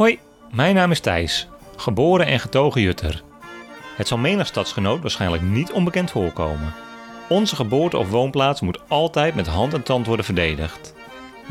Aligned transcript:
Hoi, 0.00 0.18
mijn 0.50 0.74
naam 0.74 0.90
is 0.90 1.00
Thijs, 1.00 1.48
geboren 1.76 2.26
en 2.26 2.40
getogen 2.40 2.80
Jutter. 2.80 3.22
Het 3.96 4.08
zal 4.08 4.18
menig 4.18 4.46
stadsgenoot 4.46 5.00
waarschijnlijk 5.00 5.42
niet 5.42 5.72
onbekend 5.72 6.10
voorkomen. 6.10 6.74
Onze 7.28 7.56
geboorte 7.56 7.98
of 7.98 8.10
woonplaats 8.10 8.60
moet 8.60 8.80
altijd 8.88 9.34
met 9.34 9.46
hand 9.46 9.74
en 9.74 9.82
tand 9.82 10.06
worden 10.06 10.24
verdedigd. 10.24 10.94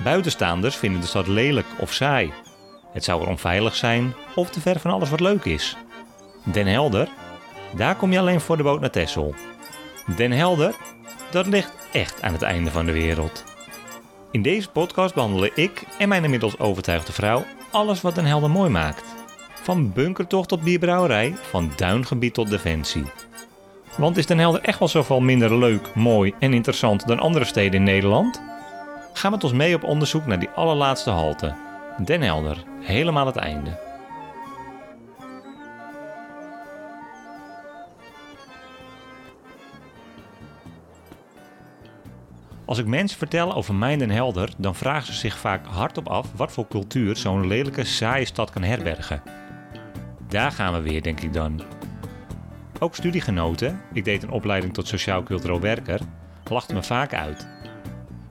Buitenstaanders 0.04 0.76
vinden 0.76 1.02
de 1.02 1.08
stad 1.08 1.28
lelijk 1.28 1.66
of 1.80 1.94
saai. 1.94 2.34
Het 2.92 3.04
zou 3.04 3.22
er 3.22 3.28
onveilig 3.28 3.76
zijn 3.76 4.14
of 4.36 4.50
te 4.50 4.62
ver 4.62 4.80
van 4.80 4.92
alles 4.92 5.10
wat 5.10 5.20
leuk 5.20 5.46
is. 5.46 5.78
Den 6.44 6.68
Helder, 6.68 7.10
daar 7.76 7.96
kom 7.96 8.12
je 8.12 8.20
alleen 8.20 8.42
voor 8.42 8.58
de 8.58 8.64
boot 8.64 8.80
naar 8.80 8.92
Texel. 8.92 9.36
Den 10.16 10.32
Helder, 10.32 10.76
dat 11.32 11.48
ligt 11.48 11.74
echt 11.92 12.22
aan 12.22 12.34
het 12.34 12.42
einde 12.42 12.72
van 12.72 12.86
de 12.86 12.92
wereld. 12.92 13.44
In 14.32 14.42
deze 14.42 14.70
podcast 14.70 15.14
behandelen 15.14 15.52
ik 15.56 15.84
en 15.98 16.10
mijn 16.10 16.24
inmiddels 16.24 16.60
overtuigde 16.60 17.12
vrouw 17.12 17.46
alles 17.72 18.02
wat 18.02 18.16
Den 18.16 18.26
Helder 18.26 18.50
mooi 18.50 18.70
maakt. 18.70 19.04
Van 19.62 19.94
bunkertocht 19.94 20.48
tot 20.50 20.62
bierbrouwerij, 20.62 21.36
van 21.42 21.72
duingebied 21.76 22.34
tot 22.34 22.50
defensie. 22.50 23.04
Want 23.98 24.18
is 24.18 24.26
Den 24.26 24.40
Helder 24.40 24.62
echt 24.62 24.80
wel 24.80 24.88
zoveel 24.88 25.20
minder 25.20 25.58
leuk, 25.58 25.96
mooi 25.96 26.34
en 26.40 26.54
interessant 26.54 27.08
dan 27.08 27.20
andere 27.20 27.46
steden 27.46 27.74
in 27.74 27.84
Nederland? 27.84 28.42
Ga 29.14 29.30
met 29.30 29.44
ons 29.44 29.54
mee 29.54 29.76
op 29.76 29.84
onderzoek 29.84 30.26
naar 30.26 30.40
die 30.40 30.50
allerlaatste 30.50 31.10
halte. 31.10 31.56
Den 32.06 32.22
Helder, 32.22 32.64
helemaal 32.82 33.26
het 33.26 33.36
einde. 33.36 33.89
Als 42.70 42.78
ik 42.78 42.86
mensen 42.86 43.18
vertel 43.18 43.56
over 43.56 43.76
mijn 43.76 44.00
Den 44.00 44.10
Helder, 44.10 44.50
dan 44.58 44.76
vragen 44.76 45.06
ze 45.06 45.20
zich 45.20 45.38
vaak 45.38 45.66
hardop 45.66 46.08
af 46.08 46.28
wat 46.36 46.52
voor 46.52 46.68
cultuur 46.68 47.16
zo'n 47.16 47.48
lelijke, 47.48 47.84
saaie 47.84 48.26
stad 48.26 48.50
kan 48.50 48.64
herbergen. 48.64 49.22
Daar 50.28 50.52
gaan 50.52 50.74
we 50.74 50.82
weer, 50.82 51.02
denk 51.02 51.20
ik 51.20 51.34
dan. 51.34 51.62
Ook 52.80 52.96
studiegenoten, 52.96 53.82
ik 53.94 54.06
deed 54.06 54.24
een 54.24 54.30
opleiding 54.30 54.74
tot 54.74 54.88
sociaal-cultureel 54.88 55.60
werker, 55.60 56.00
lachten 56.50 56.76
me 56.76 56.84
vaak 56.84 57.14
uit. 57.14 57.48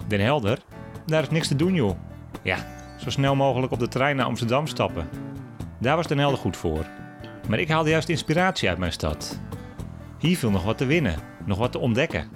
Den 0.06 0.20
Helder, 0.20 0.58
daar 1.06 1.22
is 1.22 1.30
niks 1.30 1.48
te 1.48 1.56
doen 1.56 1.74
joh. 1.74 1.98
Ja, 2.42 2.66
zo 2.98 3.10
snel 3.10 3.36
mogelijk 3.36 3.72
op 3.72 3.78
de 3.78 3.88
trein 3.88 4.16
naar 4.16 4.26
Amsterdam 4.26 4.66
stappen. 4.66 5.08
Daar 5.80 5.96
was 5.96 6.06
Den 6.06 6.18
Helder 6.18 6.38
goed 6.38 6.56
voor. 6.56 6.86
Maar 7.48 7.58
ik 7.58 7.68
haalde 7.68 7.90
juist 7.90 8.08
inspiratie 8.08 8.68
uit 8.68 8.78
mijn 8.78 8.92
stad. 8.92 9.40
Hier 10.18 10.38
viel 10.38 10.50
nog 10.50 10.64
wat 10.64 10.78
te 10.78 10.86
winnen, 10.86 11.16
nog 11.44 11.58
wat 11.58 11.72
te 11.72 11.78
ontdekken. 11.78 12.28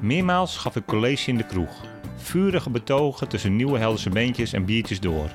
Meermaals 0.00 0.56
gaf 0.56 0.76
ik 0.76 0.84
college 0.84 1.30
in 1.30 1.36
de 1.36 1.46
kroeg. 1.46 1.84
Vurige 2.16 2.70
betogen 2.70 3.28
tussen 3.28 3.56
nieuwe 3.56 3.78
Helderse 3.78 4.10
beentjes 4.10 4.52
en 4.52 4.64
biertjes 4.64 5.00
door. 5.00 5.30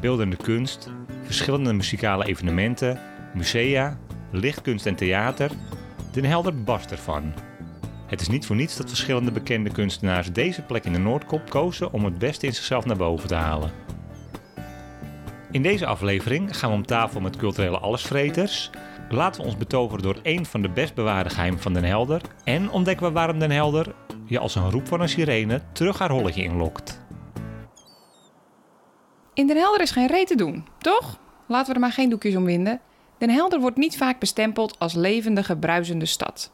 Beeldende 0.00 0.36
kunst, 0.36 0.90
verschillende 1.22 1.72
muzikale 1.72 2.24
evenementen, 2.24 3.00
musea, 3.34 3.98
lichtkunst 4.30 4.86
en 4.86 4.94
theater. 4.94 5.50
Den 6.12 6.24
Helder 6.24 6.62
barst 6.62 6.90
ervan. 6.90 7.32
Het 8.06 8.20
is 8.20 8.28
niet 8.28 8.46
voor 8.46 8.56
niets 8.56 8.76
dat 8.76 8.88
verschillende 8.88 9.32
bekende 9.32 9.70
kunstenaars 9.70 10.32
deze 10.32 10.62
plek 10.62 10.84
in 10.84 10.92
de 10.92 10.98
Noordkop 10.98 11.50
kozen 11.50 11.92
om 11.92 12.04
het 12.04 12.18
beste 12.18 12.46
in 12.46 12.54
zichzelf 12.54 12.84
naar 12.84 12.96
boven 12.96 13.28
te 13.28 13.34
halen. 13.34 13.70
In 15.50 15.62
deze 15.62 15.86
aflevering 15.86 16.56
gaan 16.56 16.70
we 16.70 16.76
om 16.76 16.86
tafel 16.86 17.20
met 17.20 17.36
culturele 17.36 17.78
allesvreters. 17.78 18.70
Laten 19.10 19.40
we 19.40 19.46
ons 19.46 19.56
betoveren 19.56 20.02
door 20.02 20.20
een 20.22 20.46
van 20.46 20.62
de 20.62 20.68
best 20.68 20.94
bewaarde 20.94 21.30
geheimen 21.30 21.60
van 21.60 21.72
Den 21.72 21.84
Helder. 21.84 22.20
En 22.44 22.70
ontdekken 22.70 23.06
we 23.06 23.12
waarom 23.12 23.38
Den 23.38 23.50
Helder 23.50 23.94
je 24.24 24.38
als 24.38 24.54
een 24.54 24.70
roep 24.70 24.86
van 24.86 25.00
een 25.00 25.08
sirene 25.08 25.62
terug 25.72 25.98
haar 25.98 26.10
holletje 26.10 26.42
inlokt. 26.42 27.00
In 29.34 29.46
Den 29.46 29.56
Helder 29.56 29.80
is 29.80 29.90
geen 29.90 30.06
reet 30.06 30.26
te 30.26 30.34
doen, 30.34 30.66
toch? 30.78 31.18
Laten 31.46 31.68
we 31.68 31.74
er 31.74 31.80
maar 31.80 31.92
geen 31.92 32.10
doekjes 32.10 32.36
om 32.36 32.44
winden. 32.44 32.80
Den 33.18 33.30
Helder 33.30 33.60
wordt 33.60 33.76
niet 33.76 33.96
vaak 33.96 34.18
bestempeld 34.18 34.78
als 34.78 34.94
levendige, 34.94 35.56
bruisende 35.56 36.06
stad. 36.06 36.52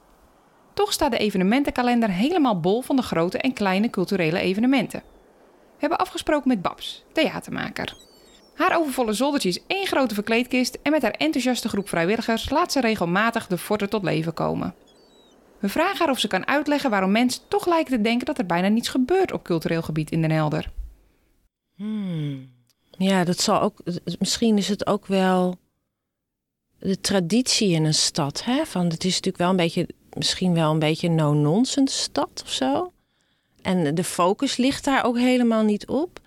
Toch 0.74 0.92
staat 0.92 1.10
de 1.10 1.18
evenementenkalender 1.18 2.10
helemaal 2.10 2.60
bol 2.60 2.82
van 2.82 2.96
de 2.96 3.02
grote 3.02 3.38
en 3.38 3.52
kleine 3.52 3.90
culturele 3.90 4.38
evenementen. 4.38 5.02
We 5.74 5.80
hebben 5.80 5.98
afgesproken 5.98 6.48
met 6.48 6.62
Babs, 6.62 7.04
theatermaker. 7.12 7.96
Haar 8.54 8.78
overvolle 8.78 9.12
zoldertje 9.12 9.48
is 9.48 9.60
één 9.66 9.86
grote 9.86 10.14
verkleedkist 10.14 10.78
en 10.82 10.90
met 10.90 11.02
haar 11.02 11.10
enthousiaste 11.10 11.68
groep 11.68 11.88
vrijwilligers 11.88 12.50
laat 12.50 12.72
ze 12.72 12.80
regelmatig 12.80 13.46
de 13.46 13.58
forten 13.58 13.90
tot 13.90 14.02
leven 14.02 14.34
komen. 14.34 14.74
We 15.58 15.68
vragen 15.68 15.98
haar 15.98 16.10
of 16.10 16.18
ze 16.18 16.28
kan 16.28 16.46
uitleggen 16.46 16.90
waarom 16.90 17.10
mensen 17.10 17.42
toch 17.48 17.66
lijken 17.66 17.96
te 17.96 18.02
denken 18.02 18.26
dat 18.26 18.38
er 18.38 18.46
bijna 18.46 18.68
niets 18.68 18.88
gebeurt 18.88 19.32
op 19.32 19.42
cultureel 19.42 19.82
gebied 19.82 20.10
in 20.10 20.20
Den 20.20 20.30
Helder. 20.30 20.70
Hmm. 21.76 22.52
Ja, 22.90 23.24
dat 23.24 23.40
zal 23.40 23.60
ook. 23.60 23.82
Misschien 24.18 24.58
is 24.58 24.68
het 24.68 24.86
ook 24.86 25.06
wel 25.06 25.58
de 26.78 27.00
traditie 27.00 27.70
in 27.70 27.84
een 27.84 27.94
stad. 27.94 28.44
Hè? 28.44 28.64
Van, 28.64 28.84
het 28.84 29.04
is 29.04 29.14
natuurlijk 29.14 29.36
wel 29.36 29.50
een 29.50 29.56
beetje, 29.56 29.88
misschien 30.12 30.54
wel 30.54 30.70
een 30.70 30.78
beetje 30.78 31.08
een 31.08 31.14
no-nonsense 31.14 31.98
stad 31.98 32.42
of 32.44 32.52
zo. 32.52 32.92
En 33.62 33.94
de 33.94 34.04
focus 34.04 34.56
ligt 34.56 34.84
daar 34.84 35.04
ook 35.04 35.18
helemaal 35.18 35.62
niet 35.62 35.86
op. 35.86 36.20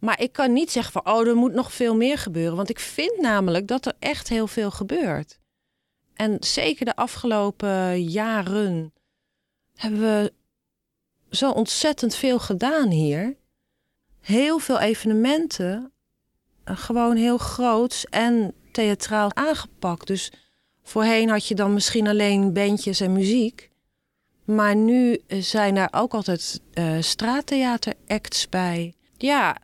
Maar 0.00 0.20
ik 0.20 0.32
kan 0.32 0.52
niet 0.52 0.70
zeggen 0.70 0.92
van, 0.92 1.14
oh, 1.14 1.26
er 1.26 1.36
moet 1.36 1.52
nog 1.52 1.72
veel 1.72 1.96
meer 1.96 2.18
gebeuren. 2.18 2.56
Want 2.56 2.70
ik 2.70 2.78
vind 2.78 3.20
namelijk 3.20 3.66
dat 3.66 3.86
er 3.86 3.94
echt 3.98 4.28
heel 4.28 4.46
veel 4.46 4.70
gebeurt. 4.70 5.38
En 6.14 6.36
zeker 6.40 6.84
de 6.84 6.96
afgelopen 6.96 8.02
jaren 8.02 8.92
hebben 9.74 10.00
we 10.00 10.32
zo 11.30 11.50
ontzettend 11.50 12.14
veel 12.14 12.38
gedaan 12.38 12.88
hier. 12.88 13.36
Heel 14.20 14.58
veel 14.58 14.80
evenementen, 14.80 15.92
eh, 16.64 16.76
gewoon 16.76 17.16
heel 17.16 17.38
groots 17.38 18.04
en 18.04 18.54
theatraal 18.72 19.34
aangepakt. 19.34 20.06
Dus 20.06 20.32
voorheen 20.82 21.28
had 21.28 21.46
je 21.46 21.54
dan 21.54 21.74
misschien 21.74 22.08
alleen 22.08 22.52
bandjes 22.52 23.00
en 23.00 23.12
muziek. 23.12 23.70
Maar 24.44 24.76
nu 24.76 25.20
zijn 25.28 25.76
er 25.76 25.88
ook 25.90 26.14
altijd 26.14 26.60
uh, 26.74 26.96
straattheateracts 27.00 28.48
bij. 28.48 28.94
Ja, 29.16 29.56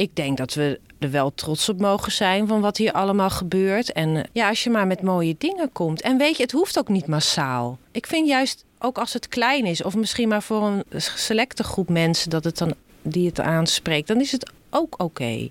ik, 0.00 0.16
denk 0.16 0.36
dat 0.36 0.54
we 0.54 0.80
er 0.98 1.10
wel 1.10 1.34
trots 1.34 1.68
op 1.68 1.80
mogen 1.80 2.12
zijn 2.12 2.46
van 2.46 2.60
wat 2.60 2.76
hier 2.76 2.92
allemaal 2.92 3.30
gebeurt. 3.30 3.92
En 3.92 4.08
uh, 4.08 4.22
ja, 4.32 4.48
als 4.48 4.64
je 4.64 4.70
maar 4.70 4.86
met 4.86 5.02
mooie 5.02 5.34
dingen 5.38 5.72
komt. 5.72 6.00
En 6.00 6.18
weet 6.18 6.36
je, 6.36 6.42
het 6.42 6.52
hoeft 6.52 6.78
ook 6.78 6.88
niet 6.88 7.06
massaal. 7.06 7.78
Ik 7.90 8.06
vind 8.06 8.28
juist, 8.28 8.64
ook 8.78 8.98
als 8.98 9.12
het 9.12 9.28
klein 9.28 9.64
is, 9.64 9.82
of 9.82 9.96
misschien 9.96 10.28
maar 10.28 10.42
voor 10.42 10.62
een 10.62 10.84
selecte 10.96 11.62
groep 11.62 11.88
mensen 11.88 12.30
dat 12.30 12.44
het 12.44 12.58
dan, 12.58 12.74
die 13.02 13.26
het 13.26 13.40
aanspreekt, 13.40 14.08
dan 14.08 14.20
is 14.20 14.32
het 14.32 14.50
ook 14.70 14.94
oké. 15.02 15.50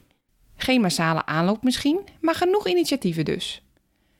Geen 0.55 0.81
massale 0.81 1.25
aanloop 1.25 1.63
misschien, 1.63 1.99
maar 2.21 2.35
genoeg 2.35 2.67
initiatieven 2.67 3.25
dus. 3.25 3.61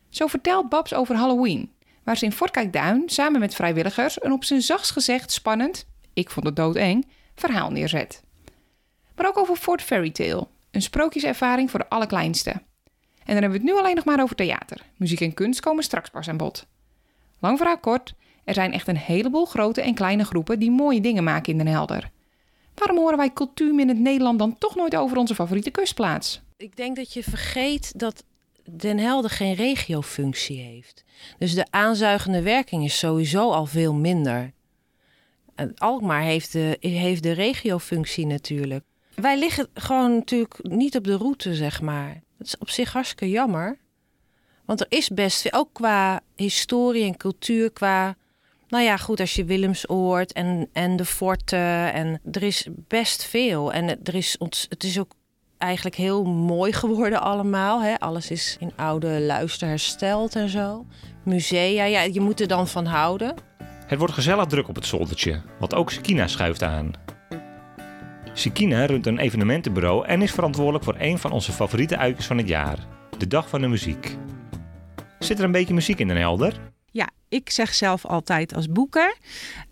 Zo 0.10 0.28
vertelt 0.28 0.70
Babs 0.70 0.94
over 0.94 1.16
Halloween, 1.16 1.72
waar 2.04 2.18
ze 2.18 2.26
in 2.26 2.32
Fort 2.32 2.52
Kijkduin 2.52 3.04
samen 3.06 3.40
met 3.40 3.56
vrijwilligers 3.56 4.24
een 4.24 4.32
op 4.32 4.44
zijn 4.44 4.62
zachtst 4.62 4.92
gezegd 4.92 5.32
spannend, 5.32 5.86
ik 6.14 6.30
vond 6.30 6.46
het 6.46 6.56
doodeng, 6.56 7.08
verhaal 7.36 7.72
neerzet. 7.72 8.22
Maar 9.20 9.28
ook 9.28 9.38
over 9.38 9.56
Fort 9.56 9.82
Fairy 9.82 10.12
Tale, 10.12 10.48
een 10.72 10.82
sprookjeservaring 10.82 11.70
voor 11.72 11.80
de 11.80 11.90
allerkleinste. 11.90 12.50
En 12.50 12.62
dan 13.26 13.36
hebben 13.36 13.52
we 13.52 13.58
het 13.58 13.64
nu 13.64 13.78
alleen 13.78 13.96
nog 13.96 14.06
maar 14.06 14.22
over 14.22 14.36
theater. 14.36 14.82
Muziek 14.98 15.22
en 15.22 15.34
kunst 15.34 15.60
komen 15.60 15.84
straks 15.84 16.10
pas 16.10 16.28
aan 16.28 16.38
bod. 16.38 16.66
Lang 17.40 17.58
verhaal 17.58 17.80
kort, 17.80 18.14
er 18.44 18.54
zijn 18.54 18.74
echt 18.74 18.88
een 18.88 18.98
heleboel 18.98 19.46
grote 19.46 19.82
en 19.82 19.94
kleine 19.94 20.24
groepen 20.24 20.60
die 20.60 20.72
mooie 20.72 21.02
dingen 21.02 21.24
maken 21.24 21.52
in 21.52 21.58
Den 21.58 21.68
Helder. 21.68 22.12
Waarom 22.76 22.98
horen 22.98 23.18
wij 23.18 23.34
cultuur 23.34 23.80
in 23.80 23.88
het 23.88 24.00
Nederland 24.00 24.40
dan 24.40 24.58
toch 24.58 24.76
nooit 24.76 24.96
over 24.96 25.18
onze 25.18 25.36
favoriete 25.36 25.72
kustplaats? 25.72 26.42
Ik 26.58 26.76
denk 26.76 26.96
dat 26.96 27.14
je 27.14 27.24
vergeet 27.24 28.00
dat 28.00 28.24
Den 28.72 28.98
Helder 28.98 29.32
geen 29.32 29.54
regiofunctie 29.54 30.60
heeft. 30.60 31.04
Dus 31.38 31.54
de 31.54 31.66
aanzuigende 31.70 32.42
werking 32.42 32.84
is 32.84 32.98
sowieso 32.98 33.52
al 33.52 33.66
veel 33.66 33.94
minder. 33.94 34.52
Alkmaar 35.76 36.22
heeft 36.22 36.52
de, 36.52 36.78
heeft 36.80 37.24
de 37.24 37.32
regiofunctie 37.32 38.26
natuurlijk. 38.26 38.84
Wij 39.22 39.40
liggen 39.40 39.68
gewoon 39.74 40.14
natuurlijk 40.14 40.60
niet 40.62 40.96
op 40.98 41.04
de 41.04 41.18
route, 41.18 41.56
zeg 41.56 41.82
maar. 41.82 42.22
Dat 42.38 42.48
is 42.48 42.58
op 42.58 42.70
zich 42.70 42.94
hartstikke 42.94 43.30
jammer. 43.30 43.78
Want 44.66 44.80
er 44.80 44.88
is 44.90 45.10
best 45.10 45.54
ook 45.54 45.70
qua 45.74 46.22
historie 46.36 47.04
en 47.04 47.18
cultuur, 47.18 47.72
qua 47.72 48.16
nou 48.68 48.84
ja, 48.84 48.98
goed, 48.98 49.20
als 49.20 49.34
je 49.34 49.46
Willemsoord 49.46 50.34
en, 50.34 50.70
en 50.74 50.96
de 50.96 51.06
forten 51.06 51.94
en 51.94 52.22
er 52.32 52.44
is 52.44 52.68
best 52.88 53.26
veel. 53.26 53.74
En 53.74 54.04
er 54.04 54.16
is 54.16 54.38
ont, 54.38 54.66
het 54.70 54.84
is 54.84 55.00
ook 55.00 55.12
eigenlijk 55.58 55.96
heel 55.96 56.24
mooi 56.26 56.74
geworden 56.82 57.22
allemaal. 57.22 57.82
Hè? 57.82 58.00
Alles 58.00 58.32
is 58.32 58.58
in 58.60 58.72
oude 58.76 59.22
luister 59.22 59.68
hersteld 59.68 60.36
en 60.36 60.50
zo. 60.50 60.86
Musea, 61.24 61.84
ja, 61.84 62.02
je 62.02 62.22
moet 62.22 62.40
er 62.40 62.48
dan 62.48 62.68
van 62.68 62.86
houden. 62.86 63.36
Het 63.86 64.00
wordt 64.00 64.14
gezellig 64.14 64.46
druk 64.46 64.68
op 64.68 64.76
het 64.76 64.86
zoldertje, 64.86 65.42
wat 65.60 65.74
ook 65.74 65.92
Sikina 65.92 66.28
schuift 66.28 66.64
aan. 66.64 66.94
Sikina 68.34 68.86
runt 68.86 69.06
een 69.06 69.18
evenementenbureau 69.18 70.06
en 70.06 70.22
is 70.22 70.32
verantwoordelijk 70.32 70.84
voor 70.84 70.96
een 70.98 71.20
van 71.20 71.32
onze 71.32 71.52
favoriete 71.52 71.98
uitjes 71.98 72.26
van 72.26 72.38
het 72.38 72.48
jaar, 72.48 72.78
de 73.18 73.28
Dag 73.28 73.50
van 73.50 73.62
de 73.62 73.68
Muziek. 73.68 74.16
Zit 75.20 75.40
er 75.40 75.46
een 75.46 75.52
beetje 75.52 75.74
muziek 75.74 76.00
in 76.00 76.08
Den 76.08 76.18
Helder? 76.18 76.60
Ja, 76.92 77.10
ik 77.30 77.50
zeg 77.50 77.74
zelf 77.74 78.06
altijd 78.06 78.56
als 78.56 78.68
boeker. 78.68 79.16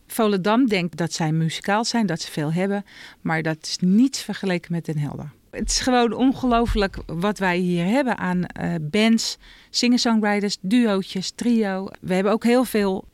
Volendam 0.08 0.68
denkt 0.68 0.98
dat 0.98 1.14
zij 1.14 1.32
muzikaal 1.32 1.86
zijn, 1.86 2.06
dat 2.06 2.22
ze 2.22 2.32
veel 2.32 2.54
hebben. 2.54 2.86
Maar 3.22 3.42
dat 3.42 3.58
is 3.62 3.78
niets 3.80 4.22
vergeleken 4.22 4.72
met 4.72 4.86
Den 4.86 4.98
Helder. 4.98 5.32
Het 5.52 5.70
is 5.70 5.80
gewoon 5.80 6.14
ongelooflijk 6.14 6.98
wat 7.06 7.40
wij 7.40 7.58
hier 7.58 7.86
hebben 7.86 8.18
aan 8.18 8.46
eh, 8.46 8.74
bands, 8.82 9.38
singer-songwriters, 9.70 10.58
duootjes, 10.62 11.32
trio. 11.36 11.88
We 12.02 12.14
hebben 12.14 12.32
ook 12.32 12.44
heel 12.44 12.64
veel 12.64 13.06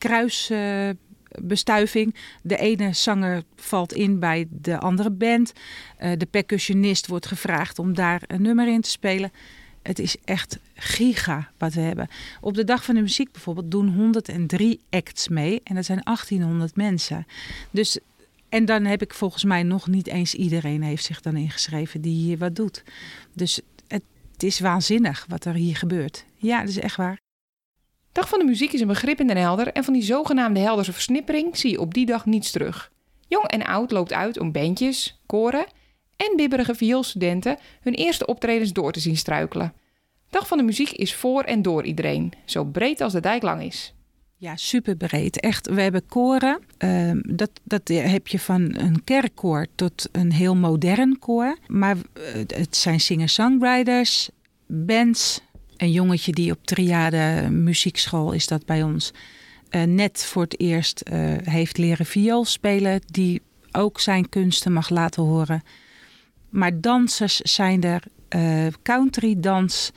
kruisbestuiving. 1.34 2.14
de 2.42 2.56
ene 2.56 2.92
zanger 2.92 3.42
valt 3.56 3.92
in 3.92 4.18
bij 4.18 4.46
de 4.50 4.78
andere 4.78 5.10
band. 5.10 5.52
Uh, 6.00 6.12
de 6.16 6.26
percussionist 6.26 7.06
wordt 7.06 7.26
gevraagd 7.26 7.78
om 7.78 7.94
daar 7.94 8.22
een 8.26 8.42
nummer 8.42 8.68
in 8.68 8.80
te 8.80 8.90
spelen. 8.90 9.32
Het 9.82 9.98
is 9.98 10.16
echt 10.24 10.58
giga 10.74 11.50
wat 11.58 11.74
we 11.74 11.80
hebben. 11.80 12.08
Op 12.40 12.54
de 12.54 12.64
dag 12.64 12.84
van 12.84 12.94
de 12.94 13.00
muziek 13.00 13.32
bijvoorbeeld 13.32 13.70
doen 13.70 13.94
103 13.94 14.80
acts 14.90 15.28
mee. 15.28 15.60
En 15.64 15.74
dat 15.74 15.84
zijn 15.84 16.00
1800 16.02 16.76
mensen. 16.76 17.26
Dus 17.70 17.98
en 18.48 18.64
dan 18.64 18.84
heb 18.84 19.02
ik 19.02 19.14
volgens 19.14 19.44
mij 19.44 19.62
nog 19.62 19.86
niet 19.86 20.06
eens 20.06 20.34
iedereen 20.34 20.82
heeft 20.82 21.04
zich 21.04 21.20
dan 21.20 21.36
ingeschreven 21.36 22.00
die 22.00 22.14
hier 22.14 22.38
wat 22.38 22.56
doet. 22.56 22.82
Dus 23.32 23.60
het, 23.88 24.02
is 24.38 24.60
waanzinnig 24.60 25.26
wat 25.28 25.44
er 25.44 25.54
hier 25.54 25.76
gebeurt. 25.76 26.24
Ja, 26.36 26.60
dat 26.60 26.68
is 26.68 26.78
echt 26.78 26.96
waar. 26.96 27.23
Dag 28.14 28.28
van 28.28 28.38
de 28.38 28.44
muziek 28.44 28.72
is 28.72 28.80
een 28.80 28.86
begrip 28.86 29.20
in 29.20 29.26
Den 29.26 29.36
Helder 29.36 29.72
en 29.72 29.84
van 29.84 29.92
die 29.92 30.02
zogenaamde 30.02 30.60
Helderse 30.60 30.92
versnippering 30.92 31.56
zie 31.56 31.70
je 31.70 31.80
op 31.80 31.94
die 31.94 32.06
dag 32.06 32.26
niets 32.26 32.50
terug. 32.50 32.90
Jong 33.28 33.46
en 33.46 33.64
oud 33.64 33.90
loopt 33.90 34.12
uit 34.12 34.38
om 34.38 34.52
bandjes, 34.52 35.20
koren 35.26 35.66
en 36.16 36.36
bibberige 36.36 36.74
vioolstudenten 36.74 37.58
hun 37.80 37.94
eerste 37.94 38.26
optredens 38.26 38.72
door 38.72 38.92
te 38.92 39.00
zien 39.00 39.16
struikelen. 39.16 39.72
Dag 40.30 40.46
van 40.46 40.58
de 40.58 40.64
muziek 40.64 40.90
is 40.90 41.14
voor 41.14 41.42
en 41.42 41.62
door 41.62 41.84
iedereen, 41.84 42.32
zo 42.44 42.64
breed 42.64 43.00
als 43.00 43.12
de 43.12 43.20
dijk 43.20 43.42
lang 43.42 43.62
is. 43.62 43.94
Ja, 44.36 44.56
super 44.56 44.96
breed. 44.96 45.40
Echt, 45.40 45.66
we 45.66 45.80
hebben 45.80 46.06
koren. 46.06 46.58
Uh, 46.78 47.10
dat, 47.22 47.50
dat 47.62 47.88
heb 47.88 48.28
je 48.28 48.38
van 48.38 48.74
een 48.78 49.04
kerkkoor 49.04 49.66
tot 49.74 50.08
een 50.12 50.32
heel 50.32 50.56
modern 50.56 51.18
koor. 51.18 51.56
Maar 51.66 51.96
uh, 51.96 52.34
het 52.46 52.76
zijn 52.76 53.00
singer-songwriters, 53.00 54.30
bands. 54.66 55.40
Een 55.76 55.92
jongetje 55.92 56.32
die 56.32 56.50
op 56.52 56.66
triade 56.66 57.48
muziekschool 57.50 58.32
is 58.32 58.46
dat 58.46 58.66
bij 58.66 58.82
ons. 58.82 59.12
Uh, 59.70 59.82
net 59.82 60.24
voor 60.24 60.42
het 60.42 60.60
eerst 60.60 61.02
uh, 61.12 61.34
heeft 61.42 61.78
leren 61.78 62.06
viool 62.06 62.44
spelen. 62.44 63.00
Die 63.06 63.42
ook 63.72 64.00
zijn 64.00 64.28
kunsten 64.28 64.72
mag 64.72 64.88
laten 64.88 65.22
horen. 65.22 65.62
Maar 66.50 66.80
dansers 66.80 67.36
zijn 67.36 67.82
er. 67.82 68.02
country 68.82 69.34
dans 69.38 69.92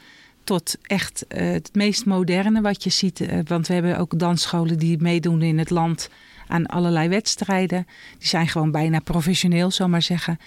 tot 0.48 0.78
echt 0.82 1.26
uh, 1.28 1.52
het 1.52 1.70
meest 1.74 2.06
moderne 2.06 2.62
wat 2.62 2.84
je 2.84 2.90
ziet. 2.90 3.20
Uh, 3.20 3.40
want 3.44 3.68
we 3.68 3.74
hebben 3.74 3.98
ook 3.98 4.20
dansscholen 4.20 4.78
die 4.78 5.02
meedoen 5.02 5.42
in 5.42 5.58
het 5.58 5.70
land 5.70 6.10
aan 6.48 6.66
allerlei 6.66 7.10
wedstrijden. 7.10 7.88
Die 8.18 8.28
zijn 8.28 8.48
gewoon 8.48 8.72
bijna 8.72 9.00
professioneel, 9.00 9.72
zal 9.72 9.90
maar 9.90 10.02
zeggen. 10.02 10.38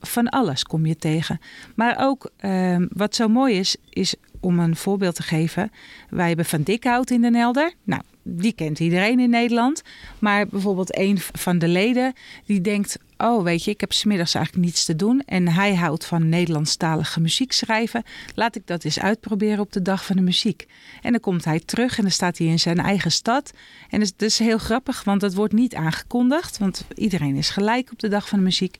Van 0.00 0.28
alles 0.28 0.62
kom 0.62 0.86
je 0.86 0.96
tegen. 0.96 1.40
Maar 1.74 1.96
ook 1.98 2.30
uh, 2.40 2.76
wat 2.88 3.14
zo 3.14 3.28
mooi 3.28 3.58
is, 3.58 3.76
is 3.88 4.14
om 4.40 4.58
een 4.58 4.76
voorbeeld 4.76 5.14
te 5.14 5.22
geven. 5.22 5.72
Wij 6.10 6.28
hebben 6.28 6.44
Van 6.44 6.62
Dikhout 6.62 7.10
in 7.10 7.20
Den 7.20 7.34
Helder. 7.34 7.72
Nou, 7.84 8.02
die 8.22 8.52
kent 8.52 8.78
iedereen 8.78 9.20
in 9.20 9.30
Nederland. 9.30 9.82
Maar 10.18 10.46
bijvoorbeeld 10.46 10.98
een 10.98 11.18
van 11.18 11.58
de 11.58 11.68
leden 11.68 12.12
die 12.46 12.60
denkt: 12.60 12.98
Oh, 13.16 13.42
weet 13.42 13.64
je, 13.64 13.70
ik 13.70 13.80
heb 13.80 13.92
smiddags 13.92 14.34
eigenlijk 14.34 14.66
niets 14.66 14.84
te 14.84 14.96
doen. 14.96 15.22
En 15.26 15.48
hij 15.48 15.74
houdt 15.74 16.04
van 16.04 16.28
Nederlandstalige 16.28 17.20
muziek 17.20 17.52
schrijven. 17.52 18.02
Laat 18.34 18.56
ik 18.56 18.66
dat 18.66 18.84
eens 18.84 19.00
uitproberen 19.00 19.60
op 19.60 19.72
de 19.72 19.82
dag 19.82 20.04
van 20.04 20.16
de 20.16 20.22
muziek. 20.22 20.66
En 21.02 21.10
dan 21.10 21.20
komt 21.20 21.44
hij 21.44 21.60
terug 21.60 21.96
en 21.96 22.02
dan 22.02 22.12
staat 22.12 22.38
hij 22.38 22.46
in 22.46 22.58
zijn 22.58 22.78
eigen 22.78 23.12
stad. 23.12 23.52
En 23.90 24.00
dat 24.00 24.22
is 24.22 24.38
heel 24.38 24.58
grappig, 24.58 25.04
want 25.04 25.20
dat 25.20 25.34
wordt 25.34 25.52
niet 25.52 25.74
aangekondigd. 25.74 26.58
Want 26.58 26.84
iedereen 26.94 27.36
is 27.36 27.50
gelijk 27.50 27.92
op 27.92 27.98
de 27.98 28.08
dag 28.08 28.28
van 28.28 28.38
de 28.38 28.44
muziek. 28.44 28.76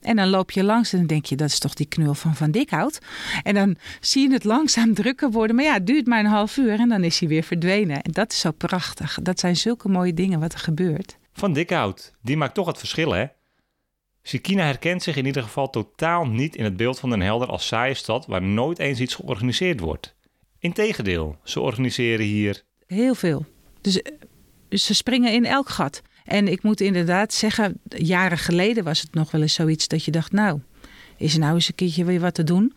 En 0.00 0.16
dan 0.16 0.28
loop 0.28 0.50
je 0.50 0.64
langs 0.64 0.92
en 0.92 0.98
dan 0.98 1.06
denk 1.06 1.24
je, 1.24 1.36
dat 1.36 1.48
is 1.48 1.58
toch 1.58 1.74
die 1.74 1.86
knul 1.86 2.14
van 2.14 2.34
Van 2.34 2.50
Dikhout. 2.50 2.98
En 3.42 3.54
dan 3.54 3.76
zie 4.00 4.28
je 4.28 4.32
het 4.32 4.44
langzaam 4.44 4.94
drukker 5.00 5.30
worden. 5.30 5.56
Maar 5.56 5.64
ja, 5.64 5.72
het 5.72 5.86
duurt 5.86 6.06
maar 6.06 6.20
een 6.20 6.26
half 6.26 6.56
uur 6.56 6.78
en 6.80 6.88
dan 6.88 7.04
is 7.04 7.18
hij 7.18 7.28
weer 7.28 7.42
verdwenen. 7.42 8.02
En 8.02 8.12
dat 8.12 8.32
is 8.32 8.40
zo 8.40 8.50
prachtig. 8.50 9.18
Dat 9.22 9.40
zijn 9.40 9.56
zulke 9.56 9.88
mooie 9.88 10.14
dingen 10.14 10.40
wat 10.40 10.52
er 10.52 10.58
gebeurt. 10.58 11.18
Van 11.32 11.52
Dikhout, 11.52 12.12
die 12.22 12.36
maakt 12.36 12.54
toch 12.54 12.66
het 12.66 12.78
verschil 12.78 13.12
hè? 13.12 13.26
Sikina 14.22 14.64
herkent 14.64 15.02
zich 15.02 15.16
in 15.16 15.26
ieder 15.26 15.42
geval 15.42 15.70
totaal 15.70 16.26
niet 16.26 16.56
in 16.56 16.64
het 16.64 16.76
beeld 16.76 16.98
van 16.98 17.10
Den 17.10 17.20
Helder 17.20 17.48
als 17.48 17.66
saaie 17.66 17.94
stad 17.94 18.26
waar 18.26 18.42
nooit 18.42 18.78
eens 18.78 19.00
iets 19.00 19.14
georganiseerd 19.14 19.80
wordt. 19.80 20.16
Integendeel, 20.58 21.38
ze 21.44 21.60
organiseren 21.60 22.26
hier... 22.26 22.62
Heel 22.86 23.14
veel. 23.14 23.46
Dus, 23.80 24.02
dus 24.68 24.84
ze 24.84 24.94
springen 24.94 25.32
in 25.32 25.44
elk 25.44 25.68
gat. 25.68 26.02
En 26.24 26.48
ik 26.48 26.62
moet 26.62 26.80
inderdaad 26.80 27.34
zeggen, 27.34 27.80
jaren 27.88 28.38
geleden 28.38 28.84
was 28.84 29.00
het 29.00 29.14
nog 29.14 29.30
wel 29.30 29.42
eens 29.42 29.54
zoiets 29.54 29.88
dat 29.88 30.04
je 30.04 30.10
dacht, 30.10 30.32
nou, 30.32 30.60
is 31.16 31.36
nou 31.36 31.54
eens 31.54 31.68
een 31.68 31.74
keertje 31.74 32.04
weer 32.04 32.20
wat 32.20 32.34
te 32.34 32.44
doen? 32.44 32.74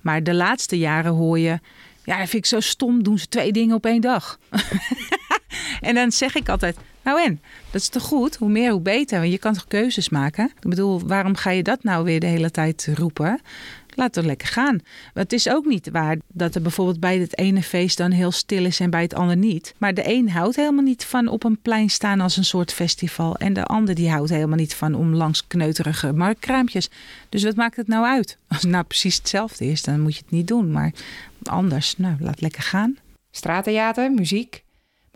Maar 0.00 0.22
de 0.22 0.34
laatste 0.34 0.78
jaren 0.78 1.12
hoor 1.12 1.38
je, 1.38 1.58
ja, 2.04 2.18
dat 2.18 2.28
vind 2.28 2.32
ik 2.32 2.46
zo 2.46 2.60
stom, 2.60 3.02
doen 3.02 3.18
ze 3.18 3.28
twee 3.28 3.52
dingen 3.52 3.74
op 3.74 3.86
één 3.86 4.00
dag. 4.00 4.38
en 5.80 5.94
dan 5.94 6.12
zeg 6.12 6.34
ik 6.34 6.48
altijd, 6.48 6.76
nou 7.06 7.22
en, 7.22 7.40
dat 7.70 7.80
is 7.80 7.88
toch 7.88 8.02
goed? 8.02 8.36
Hoe 8.36 8.48
meer, 8.48 8.70
hoe 8.70 8.80
beter. 8.80 9.18
Want 9.20 9.32
je 9.32 9.38
kan 9.38 9.54
toch 9.54 9.66
keuzes 9.66 10.08
maken? 10.08 10.52
Ik 10.60 10.68
bedoel, 10.68 11.00
waarom 11.00 11.36
ga 11.36 11.50
je 11.50 11.62
dat 11.62 11.82
nou 11.82 12.04
weer 12.04 12.20
de 12.20 12.26
hele 12.26 12.50
tijd 12.50 12.88
roepen? 12.94 13.40
Laat 13.94 14.14
het 14.14 14.24
lekker 14.24 14.48
gaan. 14.48 14.80
Het 15.14 15.32
is 15.32 15.48
ook 15.48 15.64
niet 15.64 15.90
waar 15.90 16.16
dat 16.32 16.54
er 16.54 16.62
bijvoorbeeld 16.62 17.00
bij 17.00 17.18
het 17.18 17.38
ene 17.38 17.62
feest 17.62 17.96
dan 17.96 18.10
heel 18.10 18.30
stil 18.30 18.64
is 18.64 18.80
en 18.80 18.90
bij 18.90 19.02
het 19.02 19.14
andere 19.14 19.38
niet. 19.38 19.74
Maar 19.78 19.94
de 19.94 20.08
een 20.08 20.30
houdt 20.30 20.56
helemaal 20.56 20.84
niet 20.84 21.04
van 21.04 21.28
op 21.28 21.44
een 21.44 21.58
plein 21.62 21.90
staan 21.90 22.20
als 22.20 22.36
een 22.36 22.44
soort 22.44 22.72
festival. 22.72 23.36
En 23.36 23.52
de 23.52 23.64
ander 23.64 23.94
die 23.94 24.10
houdt 24.10 24.30
helemaal 24.30 24.56
niet 24.56 24.74
van 24.74 24.94
om 24.94 25.14
langs 25.14 25.46
kneuterige 25.46 26.12
marktkraampjes. 26.12 26.88
Dus 27.28 27.44
wat 27.44 27.56
maakt 27.56 27.76
het 27.76 27.88
nou 27.88 28.04
uit? 28.04 28.38
Als 28.48 28.62
het 28.62 28.70
nou 28.70 28.84
precies 28.84 29.16
hetzelfde 29.16 29.66
is, 29.66 29.82
dan 29.82 30.00
moet 30.00 30.14
je 30.14 30.22
het 30.22 30.30
niet 30.30 30.48
doen. 30.48 30.70
Maar 30.70 30.92
anders, 31.42 31.96
nou, 31.96 32.16
laat 32.18 32.40
lekker 32.40 32.62
gaan. 32.62 32.96
Straattheater, 33.30 34.12
muziek. 34.12 34.64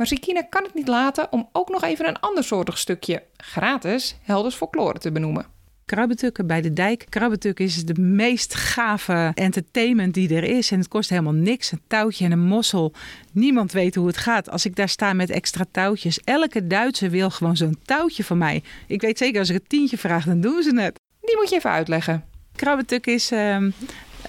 Maar 0.00 0.08
Zikina 0.08 0.42
kan 0.42 0.62
het 0.62 0.74
niet 0.74 0.88
laten 0.88 1.32
om 1.32 1.48
ook 1.52 1.68
nog 1.68 1.82
even 1.82 2.08
een 2.08 2.20
ander 2.20 2.44
soortig 2.44 2.78
stukje 2.78 3.22
gratis 3.36 4.16
Helders 4.22 4.54
folklore 4.54 4.98
te 4.98 5.12
benoemen 5.12 5.46
krabbetukken 5.84 6.46
bij 6.46 6.60
de 6.60 6.72
dijk. 6.72 7.06
Krabbetuk 7.08 7.60
is 7.60 7.84
de 7.84 8.00
meest 8.00 8.54
gave 8.54 9.32
entertainment 9.34 10.14
die 10.14 10.34
er 10.34 10.44
is. 10.44 10.70
En 10.70 10.78
het 10.78 10.88
kost 10.88 11.10
helemaal 11.10 11.32
niks. 11.32 11.72
Een 11.72 11.80
touwtje 11.86 12.24
en 12.24 12.32
een 12.32 12.44
mossel. 12.44 12.92
Niemand 13.32 13.72
weet 13.72 13.94
hoe 13.94 14.06
het 14.06 14.16
gaat. 14.16 14.50
Als 14.50 14.64
ik 14.64 14.76
daar 14.76 14.88
sta 14.88 15.12
met 15.12 15.30
extra 15.30 15.64
touwtjes. 15.70 16.20
Elke 16.24 16.66
Duitser 16.66 17.10
wil 17.10 17.30
gewoon 17.30 17.56
zo'n 17.56 17.78
touwtje 17.84 18.24
van 18.24 18.38
mij. 18.38 18.62
Ik 18.86 19.00
weet 19.00 19.18
zeker 19.18 19.38
als 19.38 19.48
ik 19.48 19.54
het 19.54 19.68
tientje 19.68 19.98
vraag, 19.98 20.24
dan 20.24 20.40
doen 20.40 20.62
ze 20.62 20.80
het. 20.80 21.00
Die 21.20 21.36
moet 21.36 21.50
je 21.50 21.56
even 21.56 21.70
uitleggen. 21.70 22.24
Krabbetuk 22.56 23.06
is 23.06 23.30
um, 23.30 23.72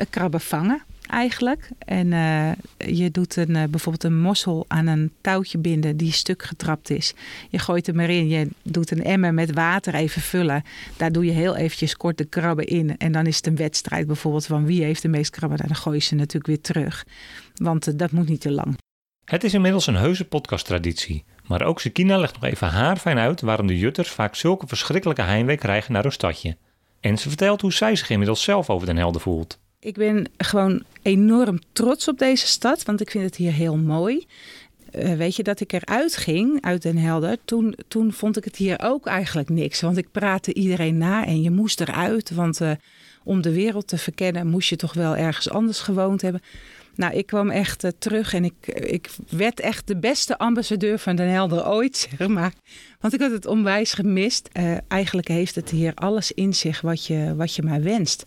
krabben 0.09 0.41
vangen 0.41 0.83
eigenlijk. 1.11 1.69
En 1.77 2.11
uh, 2.11 2.51
je 2.95 3.11
doet 3.11 3.35
een, 3.35 3.49
uh, 3.49 3.63
bijvoorbeeld 3.63 4.03
een 4.03 4.21
mossel 4.21 4.65
aan 4.67 4.87
een 4.87 5.11
touwtje 5.21 5.57
binden 5.57 5.97
die 5.97 6.11
stuk 6.11 6.43
getrapt 6.43 6.89
is. 6.89 7.13
Je 7.49 7.59
gooit 7.59 7.87
hem 7.87 7.99
erin, 7.99 8.27
je 8.27 8.47
doet 8.63 8.91
een 8.91 9.03
emmer 9.03 9.33
met 9.33 9.53
water 9.53 9.93
even 9.93 10.21
vullen. 10.21 10.63
Daar 10.97 11.11
doe 11.11 11.25
je 11.25 11.31
heel 11.31 11.55
eventjes 11.55 11.97
kort 11.97 12.17
de 12.17 12.25
krabben 12.25 12.65
in. 12.65 12.97
En 12.97 13.11
dan 13.11 13.25
is 13.25 13.35
het 13.35 13.47
een 13.47 13.55
wedstrijd 13.55 14.07
bijvoorbeeld 14.07 14.45
van 14.45 14.65
wie 14.65 14.83
heeft 14.83 15.01
de 15.01 15.07
meest 15.07 15.31
krabben. 15.31 15.57
Nou, 15.57 15.69
dan 15.69 15.81
gooi 15.81 15.97
je 15.97 16.03
ze 16.03 16.15
natuurlijk 16.15 16.47
weer 16.47 16.61
terug. 16.61 17.05
Want 17.55 17.87
uh, 17.87 17.93
dat 17.97 18.11
moet 18.11 18.29
niet 18.29 18.41
te 18.41 18.51
lang. 18.51 18.77
Het 19.25 19.43
is 19.43 19.53
inmiddels 19.53 19.87
een 19.87 19.95
heuse 19.95 20.25
podcasttraditie. 20.25 21.23
Maar 21.47 21.61
ook 21.61 21.79
Sekina 21.79 22.17
legt 22.17 22.33
nog 22.33 22.43
even 22.43 22.67
haarfijn 22.67 23.17
uit 23.17 23.41
waarom 23.41 23.67
de 23.67 23.77
jutters 23.77 24.09
vaak 24.09 24.35
zulke 24.35 24.67
verschrikkelijke 24.67 25.21
heimwee 25.21 25.57
krijgen 25.57 25.93
naar 25.93 26.03
hun 26.03 26.11
stadje. 26.11 26.57
En 26.99 27.17
ze 27.17 27.27
vertelt 27.27 27.61
hoe 27.61 27.73
zij 27.73 27.95
zich 27.95 28.09
inmiddels 28.09 28.43
zelf 28.43 28.69
over 28.69 28.87
Den 28.87 28.97
Helder 28.97 29.21
voelt. 29.21 29.59
Ik 29.83 29.95
ben 29.95 30.25
gewoon 30.37 30.83
enorm 31.01 31.59
trots 31.71 32.07
op 32.07 32.17
deze 32.17 32.47
stad, 32.47 32.83
want 32.83 33.01
ik 33.01 33.11
vind 33.11 33.23
het 33.23 33.35
hier 33.35 33.51
heel 33.51 33.77
mooi. 33.77 34.25
Uh, 34.95 35.13
weet 35.13 35.35
je, 35.35 35.43
dat 35.43 35.59
ik 35.59 35.73
eruit 35.73 36.17
ging 36.17 36.61
uit 36.61 36.81
Den 36.81 36.97
Helder, 36.97 37.37
toen, 37.45 37.75
toen 37.87 38.13
vond 38.13 38.37
ik 38.37 38.43
het 38.43 38.55
hier 38.55 38.79
ook 38.81 39.05
eigenlijk 39.05 39.49
niks. 39.49 39.81
Want 39.81 39.97
ik 39.97 40.11
praatte 40.11 40.53
iedereen 40.53 40.97
na 40.97 41.25
en 41.25 41.41
je 41.41 41.51
moest 41.51 41.81
eruit. 41.81 42.31
Want 42.31 42.61
uh, 42.61 42.71
om 43.23 43.41
de 43.41 43.53
wereld 43.53 43.87
te 43.87 43.97
verkennen 43.97 44.47
moest 44.47 44.69
je 44.69 44.75
toch 44.75 44.93
wel 44.93 45.15
ergens 45.15 45.49
anders 45.49 45.79
gewoond 45.79 46.21
hebben. 46.21 46.41
Nou, 46.95 47.13
ik 47.13 47.25
kwam 47.25 47.49
echt 47.49 47.83
uh, 47.83 47.91
terug 47.99 48.33
en 48.33 48.43
ik, 48.43 48.67
ik 48.67 49.09
werd 49.29 49.59
echt 49.59 49.87
de 49.87 49.97
beste 49.97 50.37
ambassadeur 50.37 50.99
van 50.99 51.15
Den 51.15 51.29
Helder 51.29 51.67
ooit, 51.67 51.97
zeg 52.17 52.27
maar. 52.27 52.53
Want 52.99 53.13
ik 53.13 53.19
had 53.19 53.31
het 53.31 53.45
onwijs 53.45 53.93
gemist. 53.93 54.49
eigenlijk 54.87 55.27
heeft 55.27 55.55
het 55.55 55.69
hier 55.69 55.93
alles 55.95 56.31
in 56.31 56.53
zich 56.53 56.81
wat 56.81 57.05
je, 57.05 57.35
wat 57.35 57.55
je 57.55 57.63
maar 57.63 57.81
wenst. 57.81 58.25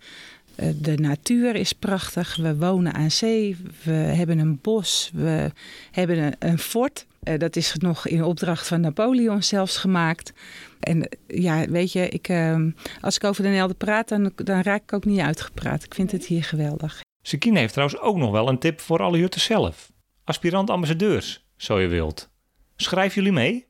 Eh, 0.56 0.68
de 0.80 0.96
natuur 0.98 1.54
is 1.54 1.72
prachtig. 1.72 2.36
We 2.36 2.56
wonen 2.56 2.94
aan 2.94 3.10
zee. 3.10 3.56
We 3.84 3.90
hebben 3.90 4.38
een 4.38 4.58
bos. 4.62 5.10
We 5.14 5.50
hebben 5.90 6.18
een, 6.18 6.34
een 6.38 6.58
fort. 6.58 7.06
Uh, 7.24 7.38
dat 7.38 7.56
is 7.56 7.74
nog 7.74 8.06
in 8.06 8.24
opdracht 8.24 8.66
van 8.66 8.80
Napoleon 8.80 9.42
zelfs 9.42 9.76
gemaakt. 9.76 10.32
En 10.80 11.08
ja, 11.26 11.66
weet 11.66 11.92
je, 11.92 12.08
ik, 12.08 12.28
uh, 12.28 12.56
als 13.00 13.16
ik 13.16 13.24
over 13.24 13.42
de 13.42 13.48
Nelde 13.48 13.74
praat, 13.74 14.08
dan, 14.08 14.32
dan 14.34 14.60
raak 14.60 14.82
ik 14.82 14.92
ook 14.92 15.04
niet 15.04 15.20
uitgepraat. 15.20 15.84
Ik 15.84 15.94
vind 15.94 16.12
het 16.12 16.26
hier 16.26 16.44
geweldig. 16.44 17.00
Sekine 17.22 17.58
heeft 17.58 17.72
trouwens 17.72 18.00
ook 18.00 18.16
nog 18.16 18.30
wel 18.30 18.48
een 18.48 18.58
tip 18.58 18.80
voor 18.80 19.02
alle 19.02 19.18
jutters 19.18 19.44
zelf. 19.44 19.92
Aspirant-ambassadeurs, 20.24 21.44
zo 21.56 21.80
je 21.80 21.88
wilt. 21.88 22.30
Schrijven 22.76 23.14
jullie 23.14 23.38
mee? 23.38 23.66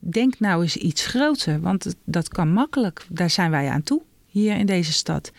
Denk 0.00 0.38
nou 0.38 0.62
eens 0.62 0.76
iets 0.76 1.06
groter, 1.06 1.60
want 1.60 1.94
dat 2.04 2.28
kan 2.28 2.52
makkelijk. 2.52 3.06
Daar 3.08 3.30
zijn 3.30 3.50
wij 3.50 3.68
aan 3.68 3.82
toe, 3.82 4.02
hier 4.26 4.56
in 4.56 4.66
deze 4.66 4.92
stad. 4.92 5.32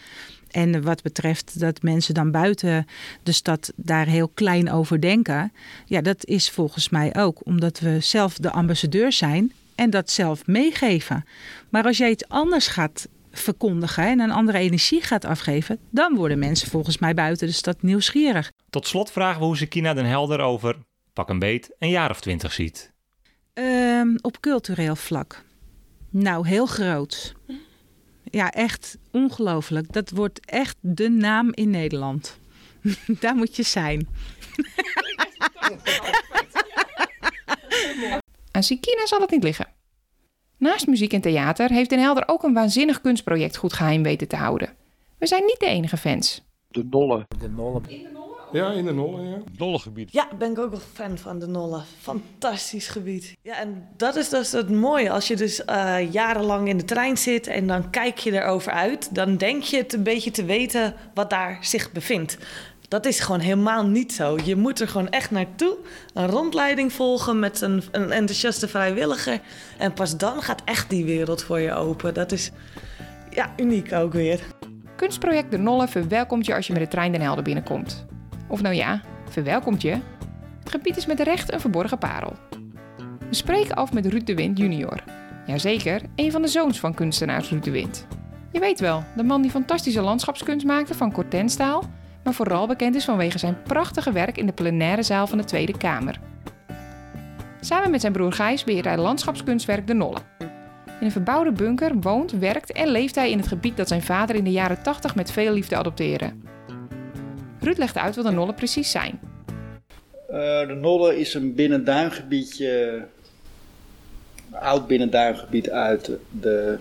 En 0.57 0.81
wat 0.81 1.01
betreft 1.01 1.59
dat 1.59 1.81
mensen 1.81 2.13
dan 2.13 2.31
buiten 2.31 2.85
de 3.23 3.31
stad 3.31 3.73
daar 3.75 4.05
heel 4.05 4.27
klein 4.27 4.71
over 4.71 5.01
denken. 5.01 5.53
Ja, 5.85 6.01
dat 6.01 6.25
is 6.25 6.49
volgens 6.49 6.89
mij 6.89 7.15
ook 7.15 7.45
omdat 7.45 7.79
we 7.79 7.99
zelf 7.99 8.37
de 8.37 8.51
ambassadeur 8.51 9.11
zijn 9.11 9.51
en 9.75 9.89
dat 9.89 10.09
zelf 10.09 10.45
meegeven. 10.47 11.25
Maar 11.69 11.83
als 11.83 11.97
jij 11.97 12.09
iets 12.09 12.27
anders 12.27 12.67
gaat 12.67 13.07
verkondigen 13.31 14.03
en 14.07 14.19
een 14.19 14.31
andere 14.31 14.57
energie 14.57 15.01
gaat 15.01 15.25
afgeven, 15.25 15.79
dan 15.89 16.15
worden 16.15 16.39
mensen 16.39 16.69
volgens 16.69 16.97
mij 16.97 17.13
buiten 17.13 17.47
de 17.47 17.53
stad 17.53 17.81
nieuwsgierig. 17.81 18.51
Tot 18.69 18.87
slot 18.87 19.11
vragen 19.11 19.39
we 19.39 19.45
hoe 19.45 19.57
Sekina 19.57 19.93
den 19.93 20.05
Helder 20.05 20.39
over, 20.39 20.75
pak 21.13 21.29
een 21.29 21.39
beet, 21.39 21.75
een 21.79 21.89
jaar 21.89 22.09
of 22.09 22.19
twintig 22.19 22.53
ziet. 22.53 22.93
Ehm, 23.53 24.15
op 24.21 24.39
cultureel 24.39 24.95
vlak. 24.95 25.43
Nou, 26.09 26.47
heel 26.47 26.65
groot. 26.65 27.35
Ja, 28.31 28.51
echt 28.51 28.97
ongelooflijk. 29.11 29.93
Dat 29.93 30.09
wordt 30.09 30.45
echt 30.45 30.77
de 30.81 31.09
naam 31.09 31.51
in 31.53 31.69
Nederland. 31.69 32.39
Daar 33.19 33.35
moet 33.35 33.55
je 33.55 33.63
zijn. 33.63 34.07
Aan 38.51 38.63
Sikina 38.63 39.05
zal 39.05 39.21
het 39.21 39.31
niet 39.31 39.43
liggen. 39.43 39.67
Naast 40.57 40.87
muziek 40.87 41.13
en 41.13 41.21
theater 41.21 41.69
heeft 41.69 41.89
Den 41.89 41.99
Helder 41.99 42.23
ook 42.27 42.43
een 42.43 42.53
waanzinnig 42.53 43.01
kunstproject 43.01 43.57
goed 43.57 43.73
geheim 43.73 44.03
weten 44.03 44.27
te 44.27 44.35
houden. 44.35 44.69
We 45.17 45.27
zijn 45.27 45.45
niet 45.45 45.59
de 45.59 45.65
enige 45.65 45.97
fans. 45.97 46.45
De 46.67 46.83
Nolle. 46.89 47.25
De 47.39 47.49
Nolle. 47.49 47.81
Ja, 48.51 48.71
in 48.71 48.85
de 48.85 48.93
Nolle, 48.93 49.21
ja. 49.21 49.37
Nollegebied. 49.57 50.11
Ja, 50.11 50.27
ben 50.37 50.51
ik 50.51 50.59
ook 50.59 50.69
wel 50.69 50.79
fan 50.93 51.17
van 51.17 51.39
de 51.39 51.47
Nolle. 51.47 51.81
Fantastisch 51.99 52.87
gebied. 52.87 53.37
Ja, 53.41 53.59
en 53.59 53.87
dat 53.97 54.15
is 54.15 54.29
dus 54.29 54.51
het 54.51 54.69
mooie. 54.69 55.11
Als 55.11 55.27
je 55.27 55.35
dus 55.35 55.65
eh, 55.65 56.11
jarenlang 56.11 56.67
in 56.67 56.77
de 56.77 56.85
trein 56.85 57.17
zit 57.17 57.47
en 57.47 57.67
dan 57.67 57.89
kijk 57.89 58.17
je 58.17 58.31
erover 58.31 58.71
uit, 58.71 59.15
dan 59.15 59.37
denk 59.37 59.63
je 59.63 59.77
het 59.77 59.93
een 59.93 60.03
beetje 60.03 60.31
te 60.31 60.45
weten 60.45 60.93
wat 61.13 61.29
daar 61.29 61.57
zich 61.61 61.91
bevindt. 61.91 62.37
Dat 62.87 63.05
is 63.05 63.19
gewoon 63.19 63.39
helemaal 63.39 63.85
niet 63.85 64.13
zo. 64.13 64.37
Je 64.43 64.55
moet 64.55 64.79
er 64.79 64.87
gewoon 64.87 65.09
echt 65.09 65.31
naartoe, 65.31 65.77
een 66.13 66.27
rondleiding 66.27 66.93
volgen 66.93 67.39
met 67.39 67.61
een, 67.61 67.83
een 67.91 68.11
enthousiaste 68.11 68.67
vrijwilliger. 68.67 69.41
En 69.77 69.93
pas 69.93 70.17
dan 70.17 70.41
gaat 70.41 70.61
echt 70.65 70.89
die 70.89 71.05
wereld 71.05 71.43
voor 71.43 71.59
je 71.59 71.73
open. 71.73 72.13
Dat 72.13 72.31
is 72.31 72.51
ja, 73.29 73.53
uniek 73.57 73.93
ook 73.93 74.13
weer. 74.13 74.41
Kunstproject 74.95 75.51
De 75.51 75.57
Nolle 75.57 75.87
verwelkomt 75.87 76.45
je 76.45 76.55
als 76.55 76.67
je 76.67 76.73
met 76.73 76.81
de 76.81 76.87
trein 76.87 77.11
Den 77.11 77.21
Helder 77.21 77.43
binnenkomt. 77.43 78.05
Of 78.47 78.61
nou 78.61 78.75
ja, 78.75 79.01
verwelkomt 79.29 79.81
je. 79.81 79.97
Het 80.59 80.69
gebied 80.69 80.97
is 80.97 81.05
met 81.05 81.19
recht 81.19 81.53
een 81.53 81.59
verborgen 81.59 81.97
parel. 81.97 82.33
We 83.29 83.35
spreken 83.35 83.75
af 83.75 83.93
met 83.93 84.05
Ruud 84.05 84.25
de 84.25 84.35
Wind 84.35 84.57
junior. 84.57 85.03
Jazeker, 85.45 86.01
een 86.15 86.31
van 86.31 86.41
de 86.41 86.47
zoons 86.47 86.79
van 86.79 86.93
kunstenaars 86.93 87.49
Ruud 87.49 87.63
de 87.63 87.71
Wind. 87.71 88.07
Je 88.51 88.59
weet 88.59 88.79
wel, 88.79 89.03
de 89.15 89.23
man 89.23 89.41
die 89.41 89.51
fantastische 89.51 90.01
landschapskunst 90.01 90.65
maakte 90.65 90.93
van 90.93 91.11
Cortenstaal, 91.11 91.83
maar 92.23 92.33
vooral 92.33 92.67
bekend 92.67 92.95
is 92.95 93.05
vanwege 93.05 93.37
zijn 93.37 93.61
prachtige 93.63 94.11
werk 94.11 94.37
in 94.37 94.45
de 94.45 94.51
plenaire 94.51 95.03
zaal 95.03 95.27
van 95.27 95.37
de 95.37 95.43
Tweede 95.43 95.77
Kamer. 95.77 96.19
Samen 97.59 97.91
met 97.91 98.01
zijn 98.01 98.13
broer 98.13 98.31
Gijs 98.31 98.63
beheert 98.63 98.85
hij 98.85 98.97
landschapskunstwerk 98.97 99.87
De 99.87 99.93
Nolle. 99.93 100.17
In 100.99 101.05
een 101.05 101.11
verbouwde 101.11 101.51
bunker 101.51 101.99
woont, 101.99 102.31
werkt 102.31 102.71
en 102.71 102.87
leeft 102.87 103.15
hij 103.15 103.31
in 103.31 103.37
het 103.37 103.47
gebied 103.47 103.77
dat 103.77 103.87
zijn 103.87 104.01
vader 104.01 104.35
in 104.35 104.43
de 104.43 104.51
jaren 104.51 104.81
80 104.81 105.15
met 105.15 105.31
veel 105.31 105.53
liefde 105.53 105.75
adopteerde. 105.75 106.33
Ruud 107.59 107.77
legt 107.77 107.97
uit 107.97 108.15
wat 108.15 108.25
de 108.25 108.31
nollen 108.31 108.55
precies 108.55 108.91
zijn. 108.91 109.19
Uh, 110.31 110.67
de 110.67 110.77
Nolle 110.81 111.19
is 111.19 111.33
een 111.33 111.55
binnenduingebiedje, 111.55 113.03
een 114.51 114.57
oud 114.57 114.87
binnenduingebied 114.87 115.69
uit 115.69 116.11
de 116.41 116.77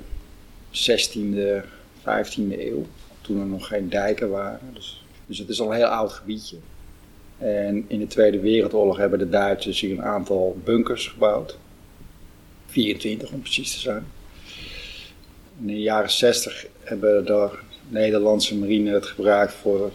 16e, 0.72 1.64
15e 2.00 2.58
eeuw. 2.58 2.86
Toen 3.20 3.40
er 3.40 3.46
nog 3.46 3.66
geen 3.66 3.88
dijken 3.88 4.30
waren. 4.30 4.60
Dus, 4.72 5.04
dus 5.26 5.38
het 5.38 5.48
is 5.48 5.60
al 5.60 5.70
een 5.70 5.76
heel 5.76 5.86
oud 5.86 6.12
gebiedje. 6.12 6.56
En 7.38 7.84
in 7.88 7.98
de 7.98 8.06
Tweede 8.06 8.40
Wereldoorlog 8.40 8.96
hebben 8.96 9.18
de 9.18 9.28
Duitsers 9.28 9.80
hier 9.80 9.90
een 9.90 10.04
aantal 10.04 10.60
bunkers 10.64 11.06
gebouwd. 11.06 11.58
24 12.66 13.32
om 13.32 13.40
precies 13.40 13.72
te 13.72 13.80
zijn. 13.80 14.06
In 15.60 15.66
de 15.66 15.80
jaren 15.80 16.10
60 16.10 16.66
hebben 16.82 17.24
de 17.24 17.50
Nederlandse 17.88 18.56
marine 18.56 18.90
het 18.90 19.06
gebruikt 19.06 19.52
voor 19.52 19.86
eh, 19.86 19.90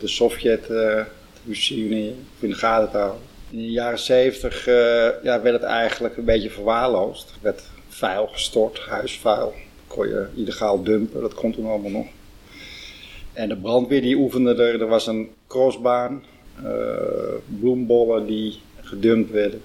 de 0.00 0.08
Sovjet-Unie 0.08 2.14
in 2.38 2.48
de 2.48 2.54
gaten 2.54 2.90
te 2.90 2.96
houden. 2.96 3.20
In 3.50 3.58
de 3.58 3.70
jaren 3.70 3.98
70 3.98 4.68
uh, 4.68 4.74
ja, 5.22 5.42
werd 5.42 5.54
het 5.54 5.62
eigenlijk 5.62 6.16
een 6.16 6.24
beetje 6.24 6.50
verwaarloosd. 6.50 7.30
Er 7.30 7.38
werd 7.40 7.62
vuil 7.88 8.26
gestort, 8.26 8.78
huisvuil. 8.78 9.54
kon 9.86 10.08
je 10.08 10.26
illegaal 10.34 10.82
dumpen, 10.82 11.20
dat 11.20 11.34
kon 11.34 11.52
toen 11.52 11.66
allemaal 11.66 11.90
nog. 11.90 12.06
En 13.32 13.48
de 13.48 13.56
brandweer 13.56 14.02
die 14.02 14.16
oefende 14.16 14.54
er. 14.54 14.80
Er 14.80 14.86
was 14.86 15.06
een 15.06 15.28
crossbaan, 15.46 16.24
bloembollen 17.60 18.26
die 18.26 18.60
gedumpt 18.80 19.30
werden. 19.30 19.62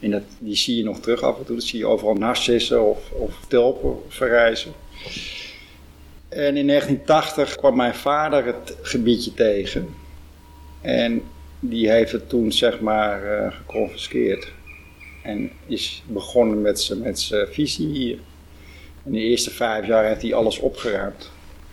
En 0.00 0.10
dat, 0.10 0.22
die 0.38 0.56
zie 0.56 0.76
je 0.76 0.84
nog 0.84 1.00
terug 1.00 1.22
af 1.22 1.38
en 1.38 1.44
toe. 1.44 1.56
Dat 1.56 1.64
zie 1.64 1.78
je 1.78 1.86
overal 1.86 2.14
narcissen 2.14 2.84
of, 2.84 3.10
of 3.10 3.34
tulpen 3.48 3.96
verrijzen. 4.08 4.72
En 6.28 6.56
in 6.56 6.66
1980 6.66 7.56
kwam 7.56 7.76
mijn 7.76 7.94
vader 7.94 8.44
het 8.44 8.76
gebiedje 8.82 9.34
tegen. 9.34 9.94
En 10.80 11.22
die 11.60 11.90
heeft 11.90 12.12
het 12.12 12.28
toen 12.28 12.52
zeg 12.52 12.80
maar 12.80 13.24
uh, 13.24 13.52
geconfiskeerd. 13.52 14.52
En 15.22 15.50
is 15.66 16.02
begonnen 16.06 16.62
met 16.62 16.80
zijn 16.80 17.00
met 17.00 17.46
visie 17.50 17.88
hier. 17.88 18.18
In 19.04 19.12
de 19.12 19.18
eerste 19.18 19.50
vijf 19.50 19.86
jaar 19.86 20.04
heeft 20.04 20.22
hij 20.22 20.34
alles 20.34 20.58
opgeruimd. 20.58 21.30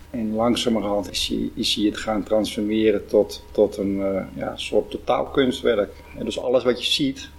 En 0.09 0.33
langzamerhand 0.33 1.12
is 1.12 1.27
hij, 1.27 1.50
is 1.55 1.75
hij 1.75 1.85
het 1.85 1.97
gaan 1.97 2.24
transformeren 2.24 3.07
tot, 3.07 3.43
tot 3.51 3.77
een 3.77 3.97
uh, 3.97 4.24
ja, 4.35 4.57
soort 4.57 4.91
totaalkunstwerk. 4.91 5.91
En 6.17 6.25
dus 6.25 6.39
alles 6.39 6.63
wat 6.63 6.85
je 6.85 6.91
ziet, 6.91 7.29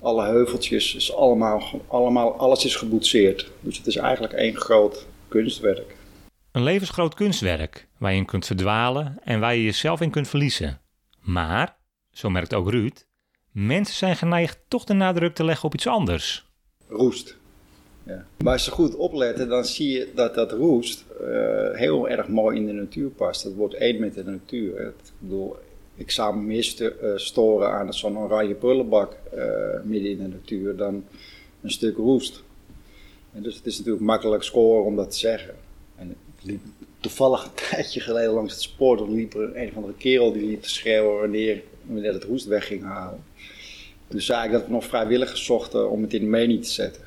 alle 0.00 0.24
heuveltjes, 0.24 0.94
is 0.94 1.14
allemaal, 1.14 1.80
allemaal, 1.86 2.32
alles 2.32 2.64
is 2.64 2.76
geboetseerd. 2.76 3.50
Dus 3.60 3.76
het 3.76 3.86
is 3.86 3.96
eigenlijk 3.96 4.32
één 4.32 4.56
groot 4.56 5.06
kunstwerk. 5.34 5.96
Een 6.52 6.62
levensgroot 6.62 7.14
kunstwerk 7.14 7.88
waar 7.98 8.12
je 8.12 8.18
in 8.18 8.24
kunt 8.24 8.46
verdwalen 8.46 9.18
en 9.24 9.40
waar 9.40 9.54
je 9.54 9.64
jezelf 9.64 10.00
in 10.00 10.10
kunt 10.10 10.28
verliezen. 10.28 10.80
Maar, 11.20 11.76
zo 12.10 12.30
merkt 12.30 12.54
ook 12.54 12.70
Ruud, 12.70 13.06
mensen 13.52 13.94
zijn 13.94 14.16
geneigd 14.16 14.58
toch 14.68 14.84
de 14.84 14.92
nadruk 14.92 15.34
te 15.34 15.44
leggen 15.44 15.64
op 15.64 15.74
iets 15.74 15.86
anders. 15.86 16.46
Roest. 16.88 17.36
Ja. 18.02 18.26
Maar 18.42 18.52
als 18.52 18.64
ze 18.64 18.70
goed 18.70 18.96
opletten, 18.96 19.48
dan 19.48 19.64
zie 19.64 19.90
je 19.90 20.08
dat 20.14 20.34
dat 20.34 20.52
roest 20.52 21.04
uh, 21.20 21.26
heel 21.72 22.08
erg 22.08 22.28
mooi 22.28 22.56
in 22.56 22.66
de 22.66 22.72
natuur 22.72 23.08
past. 23.08 23.42
Dat 23.42 23.54
wordt 23.54 23.74
één 23.74 24.00
met 24.00 24.14
de 24.14 24.24
natuur. 24.24 24.80
Ik 24.86 24.94
bedoel, 25.18 25.56
ik 25.94 26.10
zou 26.10 26.36
me 26.36 26.42
meer 26.42 26.96
uh, 27.02 27.16
storen 27.16 27.70
aan 27.70 27.94
zo'n 27.94 28.18
oranje 28.18 28.54
prullenbak 28.54 29.16
uh, 29.34 29.44
midden 29.84 30.10
in 30.10 30.18
de 30.18 30.28
natuur 30.28 30.76
dan 30.76 31.04
een 31.62 31.70
stuk 31.70 31.96
roest. 31.96 32.42
En 33.34 33.42
dus 33.42 33.56
het 33.56 33.66
is 33.66 33.78
natuurlijk 33.78 34.04
makkelijk 34.04 34.42
scoren 34.42 34.84
om 34.84 34.96
dat 34.96 35.10
te 35.10 35.18
zeggen. 35.18 35.54
En 35.96 36.16
liep 36.42 36.60
toevallig 37.00 37.44
een 37.44 37.54
tijdje 37.70 38.00
geleden 38.00 38.32
langs 38.32 38.52
het 38.52 38.62
spoor. 38.62 38.96
Dan 38.96 39.14
liep 39.14 39.34
er 39.34 39.56
een 39.56 39.68
of 39.68 39.76
andere 39.76 39.94
kerel 39.94 40.32
die 40.32 40.46
liep 40.46 40.62
te 40.62 40.68
schreeuwen 40.70 41.20
wanneer, 41.20 41.62
wanneer 41.82 42.12
het 42.12 42.24
roest 42.24 42.46
weg 42.46 42.66
ging 42.66 42.82
halen. 42.82 43.24
Toen 44.08 44.20
zei 44.20 44.46
ik 44.46 44.52
dat 44.52 44.64
we 44.66 44.72
nog 44.72 44.84
vrijwilligers 44.84 45.44
zochten 45.44 45.90
om 45.90 46.02
het 46.02 46.14
in 46.14 46.20
de 46.20 46.26
mening 46.26 46.64
te 46.64 46.70
zetten. 46.70 47.02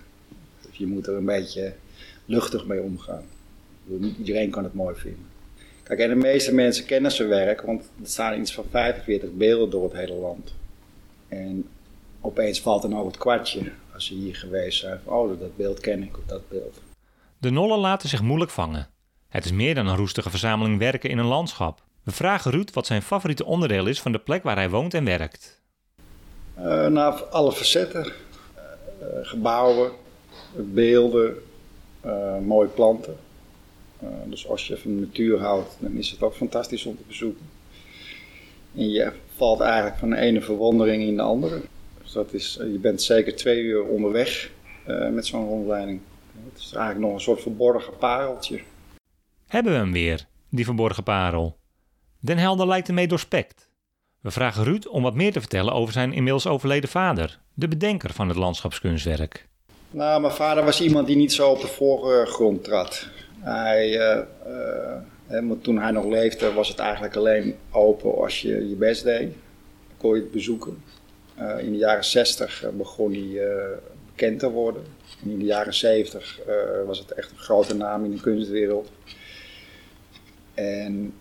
Dus 0.61 0.77
je 0.77 0.87
moet 0.87 1.07
er 1.07 1.15
een 1.15 1.25
beetje 1.25 1.73
luchtig 2.25 2.65
mee 2.65 2.81
omgaan. 2.81 3.23
Iedereen 4.17 4.49
kan 4.49 4.63
het 4.63 4.73
mooi 4.73 4.95
vinden. 4.95 5.25
Kijk, 5.83 5.99
en 5.99 6.09
de 6.09 6.15
meeste 6.15 6.53
mensen 6.53 6.85
kennen 6.85 7.11
zijn 7.11 7.27
werk, 7.27 7.61
want 7.61 7.81
er 7.81 8.09
staan 8.09 8.39
iets 8.39 8.53
van 8.53 8.65
45 8.69 9.31
beelden 9.31 9.69
door 9.69 9.83
het 9.83 9.93
hele 9.93 10.13
land. 10.13 10.53
En 11.27 11.67
opeens 12.21 12.61
valt 12.61 12.83
er 12.83 12.89
nou 12.89 13.05
het 13.05 13.17
kwartje 13.17 13.71
als 13.97 14.05
ze 14.05 14.13
hier 14.13 14.35
geweest 14.35 14.79
zijn. 14.79 14.99
Van, 15.03 15.13
oh, 15.13 15.39
dat 15.39 15.55
beeld 15.55 15.79
ken 15.79 16.03
ik, 16.03 16.17
of 16.17 16.23
dat 16.25 16.49
beeld. 16.49 16.81
De 17.37 17.49
nollen 17.49 17.77
laten 17.77 18.09
zich 18.09 18.21
moeilijk 18.21 18.51
vangen. 18.51 18.87
Het 19.27 19.45
is 19.45 19.51
meer 19.51 19.75
dan 19.75 19.87
een 19.87 19.95
roestige 19.95 20.29
verzameling 20.29 20.79
werken 20.79 21.09
in 21.09 21.17
een 21.17 21.25
landschap. 21.25 21.81
We 22.03 22.11
vragen 22.11 22.51
Ruud 22.51 22.73
wat 22.73 22.85
zijn 22.85 23.01
favoriete 23.01 23.45
onderdeel 23.45 23.85
is 23.85 24.01
van 24.01 24.11
de 24.11 24.19
plek 24.19 24.43
waar 24.43 24.55
hij 24.55 24.69
woont 24.69 24.93
en 24.93 25.05
werkt. 25.05 25.61
Uh, 26.57 26.87
nou, 26.87 27.21
alle 27.31 27.51
facetten. 27.51 28.05
Uh, 28.05 29.07
gebouwen, 29.21 29.91
beelden, 30.55 31.35
uh, 32.05 32.37
mooie 32.39 32.67
planten. 32.67 33.17
dus 34.25 34.47
als 34.47 34.67
je 34.67 34.77
van 34.77 34.95
de 34.95 35.01
natuur 35.01 35.39
houdt, 35.39 35.77
dan 35.79 35.91
is 35.91 36.11
het 36.11 36.21
ook 36.21 36.33
fantastisch 36.33 36.85
om 36.85 36.97
te 36.97 37.03
bezoeken. 37.07 37.49
En 38.75 38.89
je 38.89 39.11
valt 39.35 39.59
eigenlijk 39.59 39.97
van 39.97 40.09
de 40.09 40.17
ene 40.17 40.41
verwondering 40.41 41.03
in 41.03 41.15
de 41.15 41.21
andere. 41.21 41.61
Dus 42.07 42.15
dat 42.15 42.33
is, 42.33 42.57
je 42.71 42.79
bent 42.79 43.01
zeker 43.01 43.35
twee 43.35 43.61
uur 43.61 43.83
onderweg 43.83 44.51
met 45.11 45.25
zo'n 45.25 45.47
rondleiding. 45.47 46.01
Het 46.49 46.59
is 46.59 46.71
eigenlijk 46.73 47.05
nog 47.05 47.13
een 47.13 47.21
soort 47.21 47.41
verborgen 47.41 47.97
pareltje. 47.97 48.59
Hebben 49.47 49.71
we 49.71 49.77
hem 49.77 49.91
weer, 49.91 50.25
die 50.49 50.65
verborgen 50.65 51.03
parel? 51.03 51.57
Den 52.19 52.37
Helder 52.37 52.67
lijkt 52.67 52.87
ermee 52.87 53.07
doorspekt. 53.07 53.69
We 54.21 54.31
vragen 54.31 54.63
Ruud 54.63 54.87
om 54.87 55.03
wat 55.03 55.13
meer 55.15 55.31
te 55.31 55.39
vertellen 55.39 55.73
over 55.73 55.93
zijn 55.93 56.13
inmiddels 56.13 56.47
overleden 56.47 56.89
vader, 56.89 57.39
de 57.53 57.67
bedenker 57.67 58.13
van 58.13 58.27
het 58.27 58.37
landschapskunstwerk. 58.37 59.47
Nou, 59.91 60.21
mijn 60.21 60.33
vader 60.33 60.63
was 60.63 60.81
iemand 60.81 61.07
die 61.07 61.15
niet 61.15 61.33
zo 61.33 61.49
op 61.49 61.61
de 61.61 61.67
voorgrond 61.67 62.63
trad. 62.63 63.07
Hij 63.39 63.89
uh, 63.89 64.23
uh, 65.29 65.47
want 65.47 65.63
toen 65.63 65.77
hij 65.77 65.91
nog 65.91 66.05
leefde 66.05 66.53
was 66.53 66.67
het 66.67 66.79
eigenlijk 66.79 67.15
alleen 67.15 67.55
open 67.71 68.17
als 68.17 68.41
je 68.41 68.69
je 68.69 68.75
best 68.75 69.03
deed. 69.03 69.31
Dan 69.87 69.97
kon 69.97 70.15
je 70.15 70.21
het 70.21 70.31
bezoeken. 70.31 70.83
Eh, 71.37 71.59
in 71.59 71.71
de 71.71 71.77
jaren 71.77 72.05
60 72.05 72.65
begon 72.73 73.11
hij 73.11 73.47
eh, 73.47 73.77
bekend 74.05 74.39
te 74.39 74.49
worden. 74.49 74.83
En 75.23 75.29
in 75.29 75.39
de 75.39 75.45
jaren 75.45 75.73
70 75.73 76.39
eh, 76.47 76.55
was 76.85 76.99
het 76.99 77.11
echt 77.11 77.31
een 77.31 77.37
grote 77.37 77.75
naam 77.75 78.03
in 78.03 78.11
de 78.11 78.21
kunstwereld. 78.21 78.89
En 80.53 81.13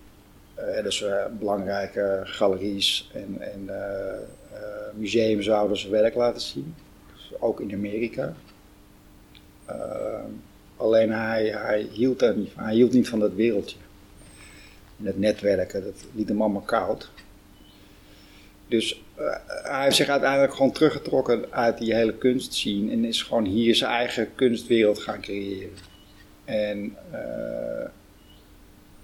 eh, 0.55 0.83
dus 0.83 1.03
eh, 1.03 1.25
belangrijke 1.39 2.21
galeries 2.25 3.11
en, 3.13 3.37
en 3.41 3.69
eh, 3.69 4.15
eh, 4.53 4.95
museums 4.95 5.45
zouden 5.45 5.77
zijn 5.77 5.93
werk 5.93 6.15
laten 6.15 6.41
zien. 6.41 6.75
Dus 7.15 7.41
ook 7.41 7.61
in 7.61 7.73
Amerika. 7.73 8.35
Eh, 9.65 10.25
alleen 10.77 11.13
hij, 11.13 11.47
hij, 11.47 11.89
hield 11.93 12.37
niet 12.37 12.53
van. 12.53 12.65
Hij 12.65 12.75
hield 12.75 12.93
niet 12.93 13.09
van 13.09 13.19
dat 13.19 13.33
wereldje. 13.33 13.77
En 14.99 15.07
het 15.07 15.19
netwerken, 15.19 15.85
dat 15.85 16.05
liet 16.15 16.29
hem 16.29 16.43
allemaal 16.43 16.61
koud. 16.61 17.11
Dus 18.69 19.03
eh, 19.15 19.25
hij 19.47 19.83
heeft 19.83 19.97
zich 19.97 20.09
uiteindelijk 20.09 20.55
gewoon 20.55 20.73
teruggetrokken 20.73 21.45
uit 21.51 21.79
die 21.79 21.95
hele 21.95 22.15
kunstscene 22.15 22.93
en 22.93 23.05
is 23.05 23.23
gewoon 23.23 23.45
hier 23.45 23.75
zijn 23.75 23.91
eigen 23.91 24.35
kunstwereld 24.35 24.99
gaan 24.99 25.21
creëren. 25.21 25.71
En 26.45 26.97
eh, 27.11 27.89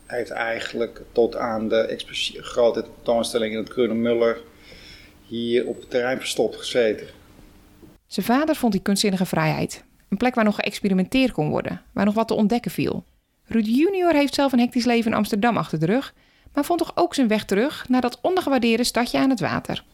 heeft 0.06 0.30
eigenlijk 0.30 1.00
tot 1.12 1.36
aan 1.36 1.68
de 1.68 2.02
grote 2.36 2.82
tentoonstelling 2.82 3.52
in 3.52 3.58
het 3.58 3.68
Kronen 3.68 4.00
Muller 4.00 4.40
hier 5.26 5.66
op 5.66 5.80
het 5.80 5.90
terrein 5.90 6.18
verstopt 6.18 6.56
gezeten. 6.56 7.06
Zijn 8.06 8.26
vader 8.26 8.54
vond 8.54 8.72
die 8.72 8.82
kunstzinnige 8.82 9.26
vrijheid. 9.26 9.84
Een 10.08 10.16
plek 10.16 10.34
waar 10.34 10.44
nog 10.44 10.54
geëxperimenteerd 10.54 11.32
kon 11.32 11.48
worden, 11.48 11.82
waar 11.92 12.04
nog 12.04 12.14
wat 12.14 12.28
te 12.28 12.34
ontdekken 12.34 12.70
viel. 12.70 13.04
Ruud 13.44 13.66
junior 13.66 14.14
heeft 14.14 14.34
zelf 14.34 14.52
een 14.52 14.58
hectisch 14.58 14.84
leven 14.84 15.10
in 15.10 15.16
Amsterdam 15.16 15.56
achter 15.56 15.80
de 15.80 15.86
rug, 15.86 16.14
maar 16.54 16.64
vond 16.64 16.78
toch 16.78 16.92
ook 16.94 17.14
zijn 17.14 17.28
weg 17.28 17.44
terug 17.44 17.88
naar 17.88 18.00
dat 18.00 18.18
ondergewaardeerde 18.22 18.84
stadje 18.84 19.18
aan 19.18 19.30
het 19.30 19.40
water. 19.40 19.84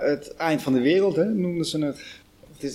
Het 0.00 0.34
eind 0.36 0.62
van 0.62 0.72
de 0.72 0.80
wereld, 0.80 1.16
hè, 1.16 1.24
noemden 1.24 1.66
ze 1.66 1.84
het. 1.84 2.02
het 2.52 2.62
is, 2.62 2.74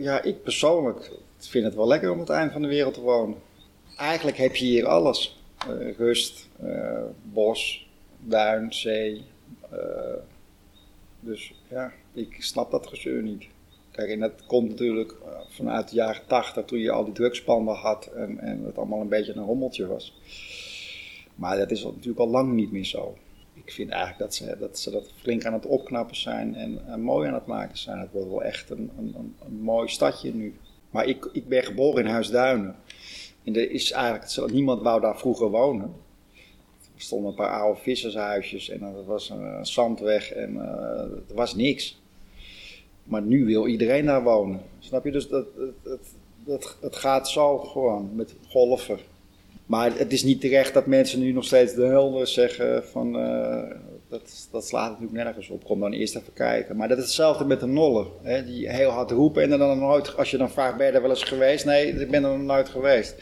ja, 0.00 0.22
ik 0.22 0.42
persoonlijk 0.42 1.10
vind 1.38 1.64
het 1.64 1.74
wel 1.74 1.86
lekker 1.86 2.10
om 2.10 2.18
het 2.18 2.28
eind 2.28 2.52
van 2.52 2.62
de 2.62 2.68
wereld 2.68 2.94
te 2.94 3.00
wonen. 3.00 3.38
Eigenlijk 3.96 4.36
heb 4.36 4.56
je 4.56 4.64
hier 4.64 4.86
alles. 4.86 5.40
Eh, 5.58 5.96
rust, 5.96 6.48
eh, 6.62 7.02
bos, 7.22 7.88
duin, 8.18 8.72
zee. 8.74 9.24
eh, 9.70 9.78
dus 11.20 11.54
ja, 11.68 11.92
ik 12.12 12.36
snap 12.38 12.70
dat 12.70 12.86
gezeur 12.86 13.22
niet. 13.22 13.44
Kijk, 13.90 14.10
en 14.10 14.20
dat 14.20 14.46
komt 14.46 14.68
natuurlijk 14.68 15.14
vanuit 15.48 15.88
de 15.88 15.94
jaren 15.94 16.22
tachtig, 16.26 16.64
toen 16.64 16.78
je 16.78 16.90
al 16.90 17.04
die 17.04 17.12
drugspanden 17.12 17.74
had 17.74 18.06
en, 18.06 18.38
en 18.38 18.64
het 18.64 18.76
allemaal 18.76 19.00
een 19.00 19.08
beetje 19.08 19.34
een 19.34 19.44
rommeltje 19.44 19.86
was. 19.86 20.14
Maar 21.36 21.56
dat 21.56 21.70
is 21.70 21.84
natuurlijk 21.84 22.18
al 22.18 22.28
lang 22.28 22.52
niet 22.52 22.72
meer 22.72 22.84
zo 22.84 23.16
ik 23.66 23.72
vind 23.72 23.90
eigenlijk 23.90 24.20
dat 24.20 24.34
ze, 24.34 24.56
dat 24.58 24.88
dat 24.92 25.12
flink 25.16 25.44
aan 25.44 25.52
het 25.52 25.66
opknappen 25.66 26.16
zijn 26.16 26.54
en, 26.54 27.00
mooi 27.00 27.28
aan 27.28 27.34
het 27.34 27.46
maken 27.46 27.78
zijn. 27.78 27.98
Het 27.98 28.12
wordt 28.12 28.28
wel 28.28 28.42
echt 28.42 28.70
een, 28.70 28.90
een, 28.98 29.34
een, 29.46 29.60
mooi 29.60 29.88
stadje 29.88 30.34
nu. 30.34 30.54
Maar 30.90 31.06
ik, 31.06 31.28
ik 31.32 31.48
ben 31.48 31.62
geboren 31.64 32.04
in 32.04 32.10
Huisduinen. 32.10 32.76
En 33.44 33.56
er 33.56 33.70
is 33.70 33.92
eigenlijk, 33.92 34.52
niemand 34.52 34.82
wou 34.82 35.00
daar 35.00 35.18
vroeger 35.18 35.50
wonen. 35.50 35.94
Er 36.94 37.02
stonden 37.02 37.30
een 37.30 37.36
paar 37.36 37.60
oude 37.60 37.80
vissershuisjes 37.80 38.68
en 38.68 38.82
er 38.82 39.04
was 39.04 39.30
een 39.30 39.66
zandweg 39.66 40.32
en 40.32 40.56
eh, 40.56 41.00
er 41.28 41.34
was 41.34 41.54
niks. 41.54 42.00
Maar 43.04 43.22
nu 43.22 43.44
wil 43.44 43.66
iedereen 43.66 44.06
daar 44.06 44.22
wonen. 44.22 44.60
Snap 44.78 45.04
je? 45.04 45.12
Dus 45.12 45.28
dat, 45.28 45.46
dat, 46.44 46.76
dat, 46.80 46.96
gaat 46.96 47.28
zo 47.28 47.58
gewoon 47.58 48.10
met 48.14 48.34
golven. 48.48 48.98
Maar 49.66 49.98
het 49.98 50.12
is 50.12 50.22
niet 50.22 50.40
terecht 50.40 50.74
dat 50.74 50.86
mensen 50.86 51.20
nu 51.20 51.32
nog 51.32 51.44
steeds 51.44 51.74
de 51.74 51.84
helder 51.84 52.26
zeggen 52.26 52.84
van... 52.84 53.18
eh, 53.18 53.76
dat, 54.08 54.48
dat 54.52 54.66
slaat 54.66 54.90
natuurlijk 54.90 55.24
nergens 55.24 55.48
op. 55.48 55.64
Kom 55.64 55.80
dan 55.80 55.92
eerst 55.92 56.16
even 56.16 56.32
kijken. 56.32 56.76
Maar 56.76 56.88
dat 56.88 56.98
is 56.98 57.04
hetzelfde 57.04 57.44
met 57.44 57.60
de 57.60 57.66
nollen. 57.66 58.06
Hè, 58.22 58.44
die 58.44 58.70
heel 58.70 58.90
hard 58.90 59.10
roepen 59.10 59.42
en 59.42 59.58
dan 59.58 59.78
nooit... 59.78 60.16
Als 60.16 60.30
je 60.30 60.36
dan 60.36 60.50
vraagt, 60.50 60.76
ben 60.76 60.86
je 60.86 60.92
er 60.92 61.02
wel 61.02 61.10
eens 61.10 61.22
geweest? 61.22 61.64
Nee, 61.64 61.86
ik 61.86 62.10
ben 62.10 62.24
er 62.24 62.30
nog 62.30 62.46
nooit 62.46 62.68
geweest. 62.68 63.14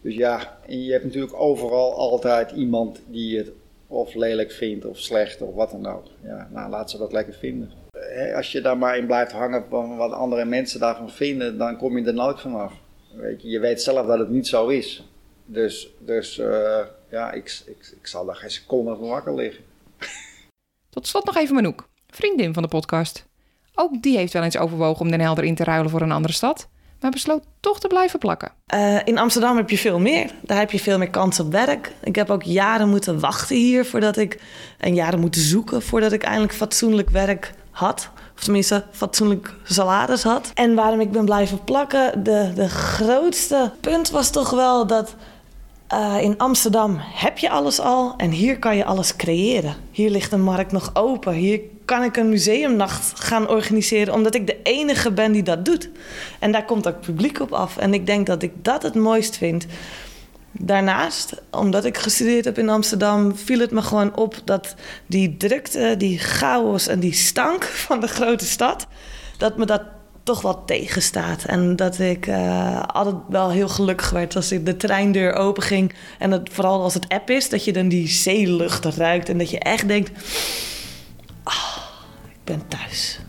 Dus 0.00 0.14
ja, 0.14 0.58
en 0.66 0.84
je 0.84 0.92
hebt 0.92 1.04
natuurlijk 1.04 1.40
overal 1.40 1.94
altijd 1.94 2.50
iemand 2.50 3.00
die 3.06 3.38
het 3.38 3.50
of 3.86 4.14
lelijk 4.14 4.52
vindt 4.52 4.84
of 4.84 4.98
slecht 4.98 5.42
of 5.42 5.54
wat 5.54 5.70
dan 5.70 5.86
ook. 5.86 6.04
Ja, 6.22 6.48
nou, 6.52 6.70
laat 6.70 6.90
ze 6.90 6.98
dat 6.98 7.12
lekker 7.12 7.34
vinden. 7.34 7.70
Als 8.36 8.52
je 8.52 8.60
daar 8.60 8.78
maar 8.78 8.98
in 8.98 9.06
blijft 9.06 9.32
hangen 9.32 9.64
van 9.68 9.96
wat 9.96 10.12
andere 10.12 10.44
mensen 10.44 10.80
daarvan 10.80 11.10
vinden, 11.10 11.58
dan 11.58 11.76
kom 11.76 11.98
je 11.98 12.04
er 12.04 12.14
nooit 12.14 12.40
vanaf. 12.40 12.72
Weet 13.14 13.42
je, 13.42 13.48
je 13.48 13.58
weet 13.58 13.82
zelf 13.82 14.06
dat 14.06 14.18
het 14.18 14.30
niet 14.30 14.46
zo 14.46 14.68
is. 14.68 15.04
Dus, 15.44 15.88
dus 15.98 16.38
eh, 16.38 16.80
ja, 17.10 17.32
ik, 17.32 17.62
ik, 17.66 17.94
ik 18.00 18.06
zal 18.06 18.24
daar 18.24 18.36
geen 18.36 18.50
seconde 18.50 18.96
van 18.96 19.08
wakker 19.08 19.34
liggen. 19.34 19.64
Tot 20.90 21.06
slot 21.06 21.24
nog 21.24 21.36
even 21.36 21.54
Manouk, 21.54 21.88
vriendin 22.06 22.54
van 22.54 22.62
de 22.62 22.68
podcast. 22.68 23.26
Ook 23.74 24.02
die 24.02 24.16
heeft 24.16 24.32
wel 24.32 24.42
eens 24.42 24.58
overwogen 24.58 25.00
om 25.00 25.10
Den 25.10 25.20
Helder 25.20 25.44
in 25.44 25.54
te 25.54 25.64
ruilen 25.64 25.90
voor 25.90 26.00
een 26.00 26.12
andere 26.12 26.34
stad, 26.34 26.68
maar 27.00 27.10
besloot 27.10 27.44
toch 27.60 27.80
te 27.80 27.86
blijven 27.86 28.18
plakken. 28.18 28.52
Eh, 28.66 28.98
in 29.04 29.18
Amsterdam 29.18 29.56
heb 29.56 29.70
je 29.70 29.78
veel 29.78 29.98
meer. 29.98 30.30
Daar 30.42 30.58
heb 30.58 30.70
je 30.70 30.80
veel 30.80 30.98
meer 30.98 31.10
kans 31.10 31.40
op 31.40 31.52
werk. 31.52 31.92
Ik 32.02 32.16
heb 32.16 32.30
ook 32.30 32.42
jaren 32.42 32.88
moeten 32.88 33.20
wachten 33.20 33.56
hier 33.56 33.84
voordat 33.84 34.16
ik. 34.16 34.40
En 34.78 34.94
jaren 34.94 35.20
moeten 35.20 35.40
zoeken 35.40 35.82
voordat 35.82 36.12
ik 36.12 36.22
eindelijk 36.22 36.54
fatsoenlijk 36.54 37.10
werk 37.10 37.54
had. 37.70 38.10
Of 38.36 38.44
tenminste, 38.44 38.84
fatsoenlijk 38.90 39.54
salaris 39.62 40.22
had. 40.22 40.50
En 40.54 40.74
waarom 40.74 41.00
ik 41.00 41.10
ben 41.10 41.24
blijven 41.24 41.64
plakken, 41.64 42.24
de, 42.24 42.52
de 42.54 42.68
grootste 42.68 43.72
punt 43.80 44.10
was 44.10 44.30
toch 44.30 44.50
wel 44.50 44.86
dat. 44.86 45.14
Eh, 45.86 46.16
in 46.20 46.38
Amsterdam 46.38 46.96
heb 47.00 47.38
je 47.38 47.50
alles 47.50 47.80
al 47.80 48.14
en 48.16 48.30
hier 48.30 48.58
kan 48.58 48.76
je 48.76 48.84
alles 48.84 49.16
creëren. 49.16 49.76
Hier 49.90 50.10
ligt 50.10 50.30
de 50.30 50.36
markt 50.36 50.72
nog 50.72 50.90
open. 50.94 51.32
Hier 51.32 51.60
kan 51.84 52.02
ik 52.02 52.16
een 52.16 52.28
museumnacht 52.28 53.20
gaan 53.20 53.48
organiseren, 53.48 54.14
omdat 54.14 54.34
ik 54.34 54.46
de 54.46 54.62
enige 54.62 55.12
ben 55.12 55.32
die 55.32 55.42
dat 55.42 55.64
doet. 55.64 55.90
En 56.38 56.52
daar 56.52 56.64
komt 56.64 56.88
ook 56.88 57.00
publiek 57.00 57.40
op 57.40 57.52
af. 57.52 57.76
En 57.76 57.94
ik 57.94 58.06
denk 58.06 58.26
dat 58.26 58.42
ik 58.42 58.52
dat 58.62 58.82
het 58.82 58.94
mooist 58.94 59.36
vind. 59.36 59.66
Daarnaast, 60.58 61.42
omdat 61.50 61.84
ik 61.84 61.98
gestudeerd 61.98 62.44
heb 62.44 62.58
in 62.58 62.68
Amsterdam, 62.68 63.36
viel 63.36 63.58
het 63.58 63.70
me 63.70 63.82
gewoon 63.82 64.16
op 64.16 64.40
dat 64.44 64.74
die 65.06 65.36
drukte, 65.36 65.94
die 65.98 66.18
chaos 66.18 66.86
en 66.86 67.00
die 67.00 67.12
stank 67.12 67.64
van 67.86 68.00
de 68.00 68.08
grote 68.08 68.44
stad, 68.44 68.86
dat 69.38 69.56
me 69.56 69.66
dat 69.66 69.82
toch 70.24 70.42
wel 70.42 70.64
tegenstaat. 70.64 71.44
En 71.44 71.76
dat 71.76 71.98
ik 71.98 72.26
eh, 72.26 72.82
altijd 72.82 73.16
wel 73.28 73.50
heel 73.50 73.68
gelukkig 73.68 74.10
werd 74.10 74.36
als 74.36 74.48
de 74.48 74.76
treindeur 74.76 75.32
open 75.32 75.62
ging. 75.62 75.94
En 76.18 76.30
dat, 76.30 76.48
vooral 76.52 76.82
als 76.82 76.94
het 76.94 77.08
app 77.08 77.30
is, 77.30 77.48
dat 77.48 77.64
je 77.64 77.72
dan 77.72 77.88
die 77.88 78.08
zeelucht 78.08 78.84
ruikt 78.84 79.28
en 79.28 79.38
dat 79.38 79.50
je 79.50 79.58
echt 79.58 79.88
denkt, 79.88 80.10
ah, 81.42 81.76
ik 82.28 82.44
ben 82.44 82.62
thuis. 82.68 83.20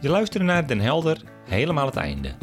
Je 0.00 0.08
luisterde 0.08 0.46
naar 0.46 0.66
Den 0.66 0.80
Helder 0.80 1.22
helemaal 1.44 1.86
het 1.86 1.96
einde. 1.96 2.34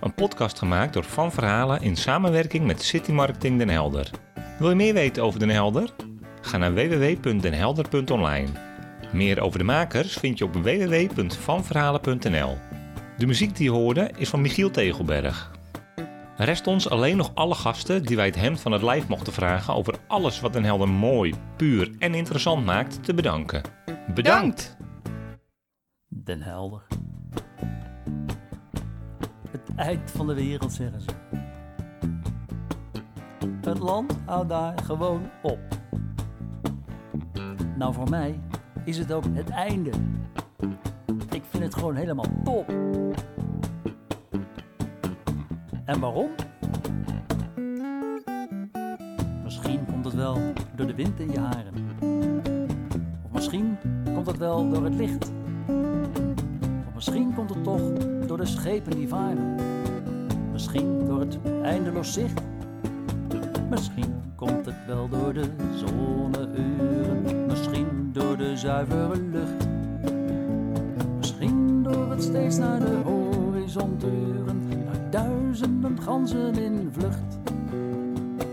Een 0.00 0.14
podcast 0.14 0.58
gemaakt 0.58 0.92
door 0.92 1.04
Van 1.04 1.32
Verhalen 1.32 1.82
in 1.82 1.96
samenwerking 1.96 2.66
met 2.66 2.82
City 2.82 3.12
Marketing 3.12 3.58
Den 3.58 3.68
Helder. 3.68 4.10
Wil 4.58 4.68
je 4.68 4.74
meer 4.74 4.94
weten 4.94 5.22
over 5.22 5.38
Den 5.38 5.50
Helder? 5.50 5.90
Ga 6.40 6.56
naar 6.56 6.74
www.denhelder.online. 6.74 8.48
Meer 9.12 9.40
over 9.40 9.58
de 9.58 9.64
makers 9.64 10.12
vind 10.12 10.38
je 10.38 10.44
op 10.44 10.54
www.vanverhalen.nl. 10.54 12.73
De 13.16 13.26
muziek 13.26 13.56
die 13.56 13.64
je 13.64 13.76
hoorde 13.76 14.10
is 14.16 14.28
van 14.28 14.40
Michiel 14.40 14.70
Tegelberg. 14.70 15.50
Rest 16.36 16.66
ons 16.66 16.90
alleen 16.90 17.16
nog 17.16 17.30
alle 17.34 17.54
gasten 17.54 18.02
die 18.02 18.16
wij 18.16 18.26
het 18.26 18.34
hemd 18.34 18.60
van 18.60 18.72
het 18.72 18.82
lijf 18.82 19.08
mochten 19.08 19.32
vragen 19.32 19.74
over 19.74 19.94
alles 20.06 20.40
wat 20.40 20.52
Den 20.52 20.64
Helder 20.64 20.88
mooi, 20.88 21.34
puur 21.56 21.90
en 21.98 22.14
interessant 22.14 22.64
maakt 22.64 23.04
te 23.04 23.14
bedanken. 23.14 23.62
Bedankt! 24.14 24.76
Den 26.08 26.42
Helder. 26.42 26.86
Het 29.50 29.70
eind 29.76 30.10
van 30.10 30.26
de 30.26 30.34
wereld, 30.34 30.72
zeggen 30.72 31.00
ze. 31.00 31.10
Het 33.60 33.78
land 33.78 34.18
houdt 34.24 34.48
daar 34.48 34.78
gewoon 34.84 35.30
op. 35.42 35.60
Nou, 37.76 37.94
voor 37.94 38.10
mij 38.10 38.40
is 38.84 38.98
het 38.98 39.12
ook 39.12 39.24
het 39.32 39.50
einde. 39.50 39.90
Het 41.64 41.74
gewoon 41.74 41.94
helemaal 41.94 42.26
top. 42.44 42.68
En 45.84 46.00
waarom? 46.00 46.30
Misschien 49.44 49.84
komt 49.86 50.04
het 50.04 50.14
wel 50.14 50.38
door 50.76 50.86
de 50.86 50.94
wind 50.94 51.20
in 51.20 51.30
je 51.30 51.38
haren. 51.38 51.74
Of 53.24 53.32
misschien 53.32 53.76
komt 54.14 54.26
het 54.26 54.38
wel 54.38 54.70
door 54.70 54.84
het 54.84 54.94
licht. 54.94 55.32
Of 56.86 56.94
misschien 56.94 57.34
komt 57.34 57.50
het 57.50 57.64
toch 57.64 57.92
door 58.26 58.36
de 58.36 58.46
schepen 58.46 58.96
die 58.96 59.08
varen. 59.08 59.54
Misschien 60.52 61.06
door 61.06 61.20
het 61.20 61.38
eindeloos 61.62 62.12
zicht. 62.12 62.40
Misschien 63.70 64.14
komt 64.36 64.66
het 64.66 64.86
wel 64.86 65.08
door 65.08 65.32
de 65.32 65.50
zonneuren. 65.74 67.46
Misschien 67.46 68.10
door 68.12 68.36
de 68.36 68.56
zuivere 68.56 69.20
lucht. 69.20 69.63
Steeds 72.34 72.58
naar 72.58 72.80
de 72.80 73.00
horizon 73.04 73.96
turen. 73.96 74.84
Naar 74.84 75.10
duizenden 75.10 76.02
ganzen 76.02 76.54
in 76.54 76.88
vlucht. 76.92 77.38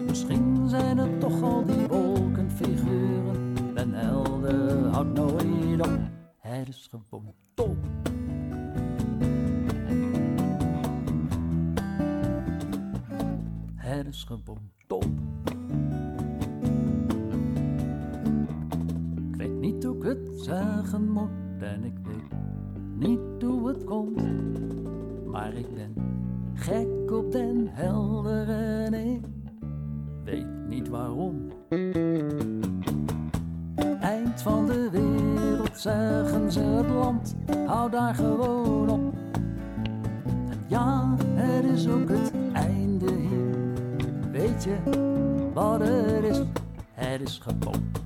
Misschien 0.08 0.70
zijn 0.70 0.98
het 0.98 1.20
toch 1.20 1.41
al 1.41 1.65
die 1.65 1.88
wolkenfiguren. 1.88 3.56
Den 3.74 3.94
helder 3.94 4.88
houdt 4.88 5.13
nooit 5.13 5.82
op, 5.82 6.00
het 6.38 6.67
is 6.67 6.89
gewoon 6.91 7.34
top. 7.54 7.78
Het 13.76 14.08
is 14.08 14.24
gewoon. 14.24 14.72
Ik 19.32 19.36
weet 19.38 19.60
niet 19.60 19.84
hoe 19.84 19.96
ik 19.96 20.04
het 20.04 20.41
zeggen 20.41 21.12
moet 21.12 21.62
en 21.62 21.84
ik 21.84 21.98
weet 22.04 22.39
niet 22.98 23.31
komt. 23.78 24.22
Maar 25.26 25.54
ik 25.54 25.74
ben 25.74 25.94
gek 26.54 27.12
op 27.12 27.32
den 27.32 27.68
helder 27.68 28.50
en 28.50 29.24
weet 30.24 30.68
niet 30.68 30.90
waarom. 30.90 31.48
Eind 34.00 34.42
van 34.42 34.66
de 34.66 34.90
wereld 34.92 35.78
zeggen 35.78 36.52
ze 36.52 36.60
het 36.60 36.88
land, 36.88 37.36
hou 37.66 37.92
daar 37.92 38.16
gewoon 38.16 38.90
op. 38.90 39.14
Ja, 40.68 41.16
het 41.20 41.66
is 41.66 41.88
ook 41.88 42.10
het 42.10 42.34
einde 42.54 43.12
hier. 43.12 43.56
Weet 44.32 44.64
je 44.64 44.76
wat 45.54 45.80
het 45.80 46.24
is? 46.24 46.42
Het 46.94 47.22
is 47.22 47.38
gewoon 47.38 48.01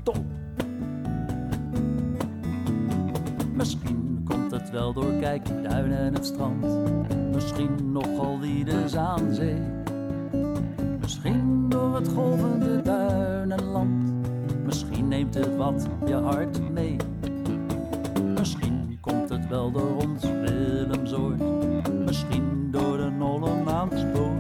wel 4.76 4.94
door 4.94 5.14
kijkduinen 5.20 5.98
en 5.98 6.14
het 6.14 6.26
strand. 6.26 6.66
Misschien 7.34 7.92
nogal 7.92 8.40
die 8.40 8.66
de 8.66 8.90
Zaanzee. 8.90 9.62
Misschien 11.00 11.70
door 11.70 11.96
het 11.96 12.08
golvende 12.08 12.82
duinenland. 12.82 14.14
Misschien 14.66 15.08
neemt 15.08 15.34
het 15.34 15.56
wat 15.56 15.88
je 16.06 16.14
hart 16.14 16.72
mee. 16.72 16.96
Misschien 18.38 18.98
komt 19.02 19.30
het 19.30 19.48
wel 19.48 19.72
door 19.72 19.96
ons 19.96 20.24
Willemsoord. 20.24 21.42
Misschien 22.06 22.68
door 22.72 22.98
de 22.98 23.10
nolle 23.18 23.64
maanspoor. 23.64 24.34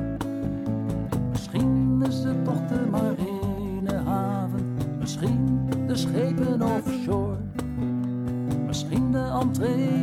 Misschien 1.32 2.04
is 2.08 2.24
het 2.24 2.46
toch 2.46 2.66
de 2.68 2.88
marinehaven. 2.92 4.76
Misschien 5.00 5.70
de 5.88 5.96
schepen 5.96 6.62
offshore. 6.62 7.35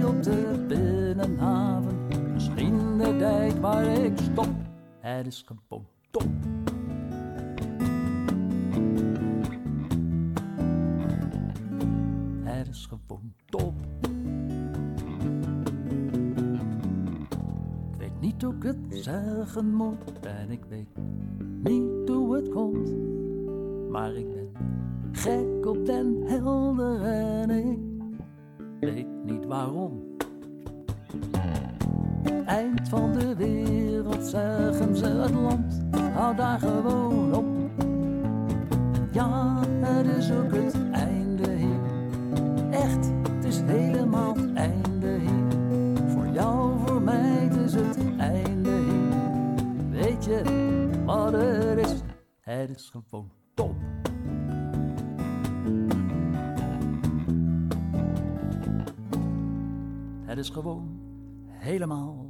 Op 0.06 0.22
de 0.22 0.64
binnenhaven. 0.68 1.96
Misschien 2.32 2.98
de 2.98 3.16
dijk 3.16 3.52
waar 3.52 3.84
ik 3.84 4.18
stop. 4.18 4.48
Het 5.00 5.26
is 5.26 5.44
gewoon 5.46 5.86
top. 6.10 6.28
Het 12.42 12.68
is 12.68 12.86
gewoon 12.86 13.32
top. 13.46 13.74
Ik 17.90 17.98
weet 17.98 18.20
niet 18.20 18.42
hoe 18.42 18.54
ik 18.54 18.62
het 18.62 18.76
zeggen 18.90 19.74
moet 19.74 20.20
en 20.20 20.50
ik 20.50 20.64
weet 20.68 20.88
niet 21.62 22.08
hoe 22.08 22.34
het 22.34 22.48
komt. 22.48 22.92
Maar 23.90 24.14
ik 24.14 24.26
ben 24.34 24.50
gek 25.12 25.66
op 25.66 25.86
den 25.86 26.22
helder 26.26 27.02
en 27.02 27.50
ik 27.50 27.91
weet 28.82 29.24
niet 29.24 29.44
waarom. 29.44 30.02
Eind 32.46 32.88
van 32.88 33.12
de 33.12 33.36
wereld 33.36 34.26
zeggen 34.26 34.96
ze 34.96 35.06
het 35.06 35.30
land, 35.30 35.82
hou 36.14 36.36
daar 36.36 36.58
gewoon 36.58 37.34
op. 37.34 37.46
Ja, 39.12 39.60
het 39.80 40.06
is 40.06 40.32
ook 40.32 40.52
het 40.52 40.90
einde 40.90 41.50
hier. 41.50 41.80
Echt, 42.70 43.12
het 43.32 43.44
is 43.44 43.60
helemaal 43.60 44.34
het 44.34 44.52
einde 44.54 45.18
hier. 45.18 46.08
Voor 46.08 46.26
jou, 46.26 46.78
voor 46.86 47.02
mij, 47.02 47.48
het 47.50 47.56
is 47.56 47.74
het 47.74 47.98
einde 48.18 48.70
hier. 48.70 49.90
Weet 49.90 50.24
je 50.24 50.42
wat 51.04 51.32
het 51.32 51.78
is? 51.78 52.00
Het 52.40 52.70
is 52.70 52.90
gewoon 52.90 53.30
top. 53.54 53.91
Het 60.32 60.40
is 60.40 60.50
gewoon 60.50 61.00
helemaal 61.46 62.21